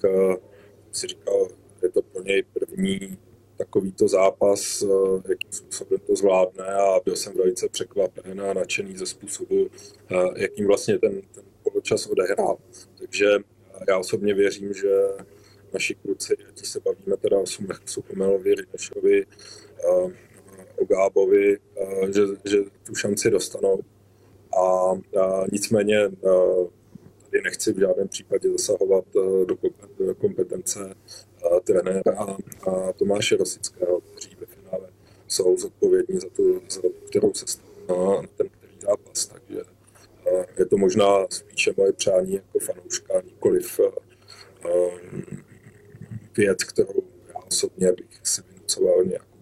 si 0.92 1.06
říkal, 1.06 1.48
je 1.82 1.88
to 1.88 2.02
pro 2.02 2.22
něj 2.22 2.42
první 2.42 3.18
takovýto 3.56 4.08
zápas, 4.08 4.84
jakým 5.28 5.52
způsobem 5.52 5.98
to 6.06 6.16
zvládne 6.16 6.64
a 6.64 7.00
byl 7.04 7.16
jsem 7.16 7.36
velice 7.36 7.68
překvapen 7.68 8.40
a 8.40 8.54
nadšený 8.54 8.96
ze 8.96 9.06
způsobu, 9.06 9.68
jakým 10.36 10.66
vlastně 10.66 10.98
ten, 10.98 11.20
ten 11.34 11.44
poločas 11.62 12.06
odehrál. 12.06 12.56
Takže 12.98 13.26
já 13.88 13.98
osobně 13.98 14.34
věřím, 14.34 14.74
že 14.74 14.92
naši 15.72 15.94
kluci, 15.94 16.36
ať 16.48 16.66
se 16.66 16.80
bavíme 16.80 17.16
teda 17.16 17.38
o 17.38 17.44
Suchomelovi, 17.84 18.54
Rinešovi, 18.54 19.26
o 20.76 20.84
Gábovi, 20.84 21.58
že, 22.14 22.22
že 22.44 22.58
tu 22.86 22.94
šanci 22.94 23.30
dostanou. 23.30 23.80
A, 24.58 24.90
a 25.20 25.44
nicméně 25.52 26.10
tady 27.30 27.42
nechci 27.44 27.72
v 27.72 27.78
žádném 27.78 28.08
případě 28.08 28.50
zasahovat 28.50 29.04
do 29.98 30.14
kompetence 30.14 30.94
trenéra 31.64 32.36
a 32.66 32.92
Tomáše 32.92 33.36
Rosického, 33.36 34.00
kteří 34.00 34.36
ve 34.40 34.46
finále 34.46 34.88
jsou 35.28 35.56
zodpovědní 35.56 36.20
za 36.20 36.28
tu, 36.28 36.62
za 36.68 36.80
kterou 37.06 37.34
se 37.34 37.60
na, 37.88 37.96
na 37.96 38.22
ten 38.36 38.48
který 38.48 38.72
zápas. 38.80 39.26
Takže 39.26 39.60
je 40.58 40.66
to 40.66 40.76
možná 40.76 41.26
spíše 41.30 41.74
moje 41.76 41.92
přání 41.92 42.34
jako 42.34 42.58
fanouška, 42.58 43.14
nikoliv 43.24 43.80
věc, 46.36 46.64
kterou 46.64 47.02
já 47.28 47.40
osobně 47.48 47.92
bych 47.92 48.20
si 48.22 48.42
vynucoval 48.42 49.04
nějak 49.04 49.34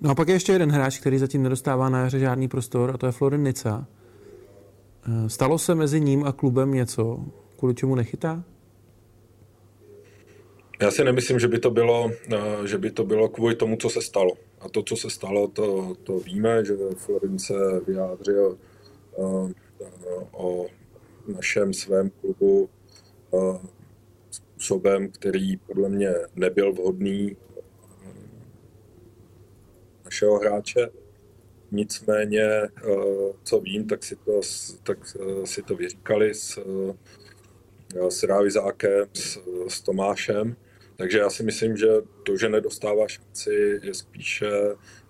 No 0.00 0.10
a 0.10 0.14
pak 0.14 0.28
je 0.28 0.34
ještě 0.34 0.52
jeden 0.52 0.70
hráč, 0.70 0.98
který 0.98 1.18
zatím 1.18 1.42
nedostává 1.42 1.88
na 1.88 2.00
jaře 2.00 2.18
žádný 2.18 2.48
prostor 2.48 2.90
a 2.94 2.98
to 2.98 3.06
je 3.06 3.12
Florin 3.12 3.42
Nica. 3.42 3.86
Eh, 5.08 5.28
stalo 5.28 5.58
se 5.58 5.74
mezi 5.74 6.00
ním 6.00 6.24
a 6.24 6.32
klubem 6.32 6.74
něco, 6.74 7.24
kvůli 7.58 7.74
čemu 7.74 7.94
nechytá? 7.94 8.44
Já 10.80 10.90
si 10.90 11.04
nemyslím, 11.04 11.38
že 11.38 11.48
by 11.48 11.58
to 11.58 11.70
bylo, 11.70 12.10
eh, 12.32 12.66
že 12.66 12.78
by 12.78 12.90
to 12.90 13.04
bylo 13.04 13.28
kvůli 13.28 13.54
tomu, 13.54 13.76
co 13.76 13.90
se 13.90 14.02
stalo. 14.02 14.32
A 14.60 14.68
to, 14.68 14.82
co 14.82 14.96
se 14.96 15.10
stalo, 15.10 15.48
to, 15.48 15.94
to 16.02 16.18
víme, 16.18 16.64
že 16.64 16.74
Florin 16.96 17.38
se 17.38 17.54
vyjádřil 17.86 18.58
eh, 18.58 19.54
o 20.32 20.66
našem 21.34 21.74
svém 21.74 22.10
klubu 22.10 22.68
způsobem, 24.30 25.10
který 25.10 25.56
podle 25.56 25.88
mě 25.88 26.14
nebyl 26.36 26.72
vhodný 26.72 27.36
našeho 30.04 30.38
hráče. 30.38 30.88
Nicméně, 31.70 32.48
co 33.42 33.60
vím, 33.60 33.86
tak 33.86 34.04
si 34.04 34.16
to, 34.16 34.40
tak 34.82 34.98
si 35.44 35.62
to 35.62 35.76
vyříkali 35.76 36.34
s, 36.34 36.58
s 38.08 38.22
Rávizákem, 38.22 39.06
s, 39.14 39.38
s 39.68 39.80
Tomášem. 39.80 40.56
Takže 40.96 41.18
já 41.18 41.30
si 41.30 41.42
myslím, 41.42 41.76
že 41.76 41.86
to, 42.22 42.36
že 42.36 42.48
nedostává 42.48 43.08
šanci, 43.08 43.80
je 43.82 43.94
spíše 43.94 44.50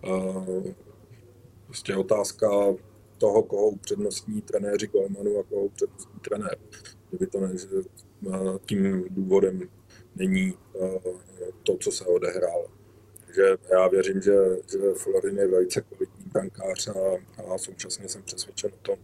uh, 0.05 0.65
prostě 1.67 1.97
otázka 1.97 2.49
toho, 3.19 3.43
koho 3.43 3.69
upřednostní 3.69 4.43
trenéři 4.43 4.87
Golmanu 4.87 5.39
a 5.39 5.43
koho 5.43 5.63
upřednostní 5.63 6.21
trenér. 6.21 6.59
Kdyby 7.09 7.27
to 7.27 7.41
ne, 7.41 7.57
že 7.59 7.67
tím 8.67 9.05
důvodem 9.11 9.69
není 10.15 10.55
uh, 10.73 10.99
to, 11.63 11.77
co 11.77 11.93
se 11.93 12.05
odehrálo. 12.05 12.71
Takže 13.27 13.43
já 13.71 13.89
věřím, 13.89 14.23
že, 14.23 14.37
že 14.71 14.79
Florin 14.97 15.39
je 15.39 15.49
velice 15.49 15.81
kvalitní 15.81 16.25
brankář 16.33 16.89
a, 16.89 16.93
a 17.55 17.59
současně 17.59 18.09
jsem 18.09 18.23
přesvědčen 18.23 18.71
o 18.75 18.83
tom, 18.83 18.99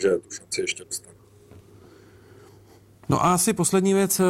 že 0.00 0.18
tu 0.18 0.30
šanci 0.30 0.60
ještě 0.60 0.84
dostane. 0.84 1.15
No 3.08 3.24
a 3.24 3.34
asi 3.34 3.52
poslední 3.52 3.94
věc, 3.94 4.20
eh, 4.20 4.24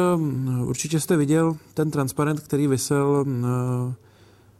určitě 0.65 0.99
jste 0.99 1.17
viděl 1.17 1.57
ten 1.73 1.91
transparent, 1.91 2.39
který 2.39 2.67
vysel 2.67 3.25
eh, 3.27 3.93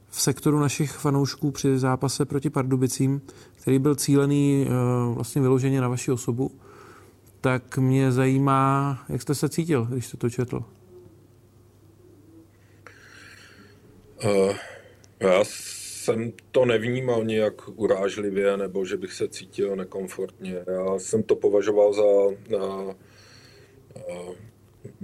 v 0.10 0.21
sektoru 0.21 0.60
našich 0.60 0.91
fanoušků 0.91 1.51
při 1.51 1.80
zápase 1.80 2.25
proti 2.25 2.49
Pardubicím, 2.49 3.21
který 3.56 3.80
byl 3.80 3.95
cílený 3.95 4.67
eh, 4.67 4.71
vlastně 5.13 5.41
vyloženě 5.41 5.82
na 5.82 5.88
vaši 5.88 6.12
osobu. 6.12 6.51
Tak 7.41 7.77
mě 7.77 8.12
zajímá, 8.12 8.99
jak 9.10 9.21
jste 9.21 9.36
se 9.36 9.49
cítil, 9.49 9.86
když 9.86 10.08
jste 10.08 10.17
to 10.17 10.30
četl? 10.30 10.63
Uh, 14.25 14.56
já 15.19 15.39
jsem 15.43 16.32
to 16.51 16.65
nevnímal 16.65 17.23
nějak 17.23 17.53
urážlivě, 17.75 18.58
nebo 18.58 18.86
že 18.86 18.97
bych 18.97 19.13
se 19.13 19.27
cítil 19.27 19.75
nekomfortně. 19.75 20.56
Já 20.67 20.99
jsem 20.99 21.23
to 21.23 21.36
považoval 21.36 21.93
za 21.93 22.03
uh, 22.03 22.93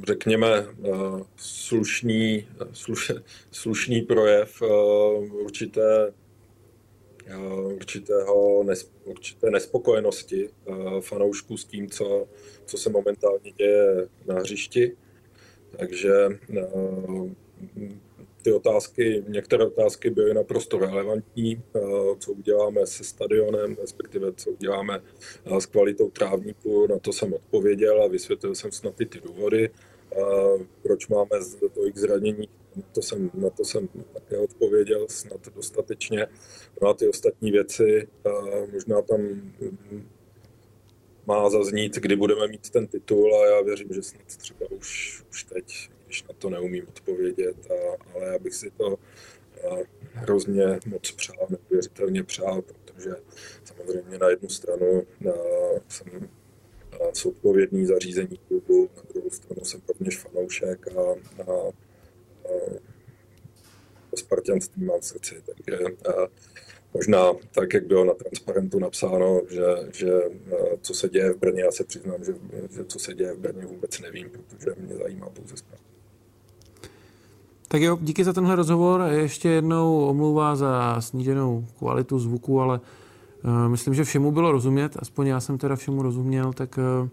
řekněme, 0.08 0.48
eh, 0.48 0.92
slušný, 1.36 2.48
sluš, 2.74 3.12
slušný 3.52 4.02
projev 4.02 4.62
eh, 4.62 4.68
určité, 5.44 6.14
určitého 7.76 8.66
určité 9.06 9.50
nespokojenosti 9.50 10.50
fanoušků 11.02 11.58
s 11.58 11.66
tím, 11.66 11.90
co, 11.90 12.28
co 12.66 12.78
se 12.78 12.90
momentálně 12.90 13.52
děje 13.52 14.08
na 14.28 14.36
hřišti. 14.36 14.98
Takže 15.78 16.14
ty 18.44 18.52
otázky, 18.52 19.24
některé 19.28 19.66
otázky 19.66 20.10
byly 20.10 20.34
naprosto 20.34 20.80
relevantní, 20.80 21.64
eh, 21.76 21.80
co 22.20 22.32
uděláme 22.32 22.88
se 22.88 23.04
stadionem, 23.04 23.76
respektive 23.82 24.34
co 24.34 24.50
uděláme 24.50 25.02
eh, 25.46 25.62
s 25.62 25.66
kvalitou 25.66 26.10
trávníku, 26.10 26.88
na 26.88 27.00
to 27.00 27.14
jsem 27.14 27.34
odpověděl 27.34 28.04
a 28.04 28.08
vysvětlil 28.08 28.56
jsem 28.56 28.72
snad 28.72 29.02
i 29.02 29.06
ty 29.06 29.22
důvody, 29.22 29.70
eh, 29.70 30.18
proč 30.84 31.08
máme 31.08 31.30
tolik 31.74 31.98
zranění, 31.98 32.50
na 32.76 32.84
to 32.92 33.02
jsem, 33.02 33.32
na 33.34 33.50
to 33.50 33.66
jsem 33.66 33.88
také 34.14 34.38
odpověděl 34.38 35.06
snad 35.10 35.48
dostatečně. 35.56 36.28
No 36.82 36.88
a 36.88 36.94
ty 36.94 37.08
ostatní 37.08 37.52
věci, 37.52 38.08
možná 38.74 39.02
tam 39.02 39.22
mm, 39.22 40.10
má 41.26 41.50
zaznít, 41.50 41.96
kdy 41.96 42.16
budeme 42.16 42.48
mít 42.48 42.70
ten 42.70 42.88
titul 42.88 43.36
a 43.36 43.46
já 43.46 43.62
věřím, 43.62 43.88
že 43.94 44.04
snad 44.04 44.26
třeba 44.38 44.72
už, 44.72 45.24
už 45.30 45.44
teď 45.44 45.90
když 46.14 46.24
na 46.24 46.36
to 46.38 46.50
neumím 46.50 46.88
odpovědět, 46.88 47.56
a, 47.72 47.74
ale 48.14 48.28
já 48.28 48.40
bych 48.40 48.54
si 48.54 48.72
to 48.72 48.98
hrozně 50.14 50.80
moc 50.86 51.12
přál, 51.12 51.48
neuvěřitelně 51.50 52.24
přál, 52.24 52.62
protože 52.62 53.10
samozřejmě 53.64 54.18
na 54.18 54.30
jednu 54.30 54.50
stranu 54.50 55.04
a, 55.30 55.34
jsem 55.88 56.30
zodpovědný 57.14 57.86
za 57.86 58.00
řízení 58.00 58.40
klubu, 58.48 58.90
na 58.96 59.04
druhou 59.14 59.30
stranu 59.30 59.66
jsem 59.66 59.82
rovněž 59.88 60.18
fanoušek 60.18 60.88
a, 60.88 61.02
a, 61.42 61.54
a 64.14 64.16
spartianství 64.16 64.86
mám 64.86 65.00
v 65.00 65.06
srdci. 65.06 65.36
Takže 65.46 65.78
a, 66.10 66.28
možná 66.94 67.34
tak, 67.52 67.74
jak 67.74 67.86
bylo 67.86 68.06
na 68.06 68.14
transparentu 68.14 68.80
napsáno, 68.80 69.42
že, 69.50 69.66
že 69.94 70.12
co 70.82 70.94
se 70.94 71.10
děje 71.10 71.34
v 71.34 71.38
Brně, 71.38 71.62
já 71.62 71.72
se 71.72 71.84
přiznám, 71.84 72.24
že, 72.24 72.34
že 72.76 72.86
co 72.86 73.00
se 73.00 73.14
děje 73.14 73.34
v 73.34 73.40
Brně 73.40 73.66
vůbec 73.66 74.00
nevím, 74.00 74.30
protože 74.30 74.76
mě 74.78 74.96
zajímá 74.96 75.30
pouze. 75.30 75.56
Tak 77.74 77.82
jo, 77.82 77.98
díky 78.02 78.24
za 78.24 78.34
tenhle 78.34 78.56
rozhovor. 78.56 79.02
Ještě 79.02 79.50
jednou 79.50 80.06
omlouvá 80.06 80.56
za 80.56 81.02
sníženou 81.02 81.66
kvalitu 81.78 82.20
zvuku, 82.20 82.62
ale 82.62 82.80
uh, 83.44 83.52
myslím, 83.68 83.94
že 83.94 84.04
všemu 84.04 84.32
bylo 84.32 84.52
rozumět. 84.52 84.98
Aspoň 85.00 85.28
já 85.28 85.40
jsem 85.40 85.58
teda 85.58 85.76
všemu 85.76 86.02
rozuměl, 86.02 86.54
tak, 86.54 86.80
uh, 87.02 87.10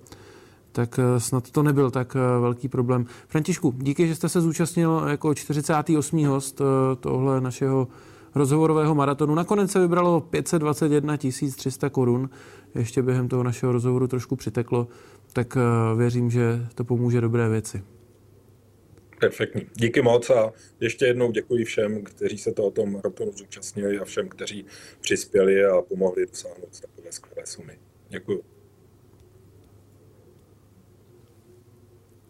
tak 0.73 0.99
uh, 0.99 1.19
snad 1.19 1.51
to 1.51 1.63
nebyl 1.63 1.91
tak 1.91 2.15
velký 2.41 2.69
problém. 2.69 3.07
Františku, 3.29 3.75
díky, 3.79 4.09
že 4.09 4.15
jste 4.15 4.29
se 4.29 4.41
zúčastnil 4.41 5.05
jako 5.09 5.35
48. 5.35 6.27
host 6.27 6.61
tohle 7.01 7.41
našeho 7.41 7.89
rozhovorového 8.35 8.95
maratonu. 8.95 9.35
Nakonec 9.35 9.71
se 9.71 9.81
vybralo 9.81 10.21
521 10.21 11.17
300 11.57 11.91
korun. 11.91 12.31
Ještě 12.75 13.03
během 13.03 13.29
toho 13.29 13.43
našeho 13.43 13.73
rozhovoru 13.73 14.07
trošku 14.07 14.37
přiteklo, 14.37 14.89
tak 15.33 15.57
věřím, 15.97 16.31
že 16.31 16.67
to 16.75 16.85
pomůže 16.85 17.21
dobré 17.21 17.49
věci. 17.49 17.83
Perfektní. 19.21 19.67
Díky 19.75 20.03
moc 20.03 20.31
a 20.31 20.53
ještě 20.81 21.07
jednou 21.07 21.33
děkuji 21.33 21.65
všem, 21.65 22.05
kteří 22.05 22.39
se 22.39 22.53
tohoto 22.53 22.87
maratonu 22.87 23.33
zúčastnili 23.33 23.99
a 23.99 24.05
všem, 24.05 24.29
kteří 24.29 24.65
přispěli 25.01 25.65
a 25.65 25.83
pomohli 25.83 26.27
dosáhnout 26.27 26.81
takové 26.81 27.13
skvělé 27.13 27.47
sumy. 27.47 27.79
Děkuji. 28.09 28.43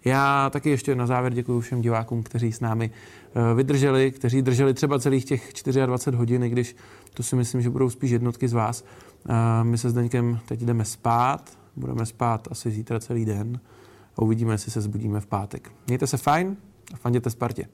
Já 0.05 0.51
taky 0.51 0.71
ještě 0.71 0.95
na 0.95 1.07
závěr 1.07 1.33
děkuji 1.35 1.61
všem 1.61 1.81
divákům, 1.81 2.23
kteří 2.23 2.53
s 2.53 2.61
námi 2.61 2.91
eh, 2.91 3.55
vydrželi, 3.55 4.13
kteří 4.13 4.43
drželi 4.43 4.75
třeba 4.75 4.99
celých 4.99 5.25
těch 5.25 5.53
24 5.87 6.17
hodin, 6.17 6.43
když 6.43 6.77
to 7.15 7.23
si 7.23 7.37
myslím, 7.37 7.63
že 7.63 7.71
budou 7.71 7.91
spíš 7.91 8.11
jednotky 8.11 8.49
z 8.49 8.53
vás. 8.53 8.85
Eh, 9.29 9.65
my 9.65 9.79
se 9.79 9.91
s 9.91 9.93
Deňkem 9.93 10.39
teď 10.49 10.61
jdeme 10.61 10.85
spát, 10.85 11.59
budeme 11.77 12.07
spát 12.07 12.49
asi 12.51 12.71
zítra 12.71 13.01
celý 13.01 13.25
den 13.25 13.61
a 14.17 14.23
uvidíme, 14.23 14.55
jestli 14.55 14.73
se 14.73 14.81
zbudíme 14.81 15.21
v 15.21 15.27
pátek. 15.27 15.73
Mějte 15.87 16.07
se 16.07 16.17
fajn, 16.17 16.57
fanděte 16.97 17.31
Spartě. 17.31 17.69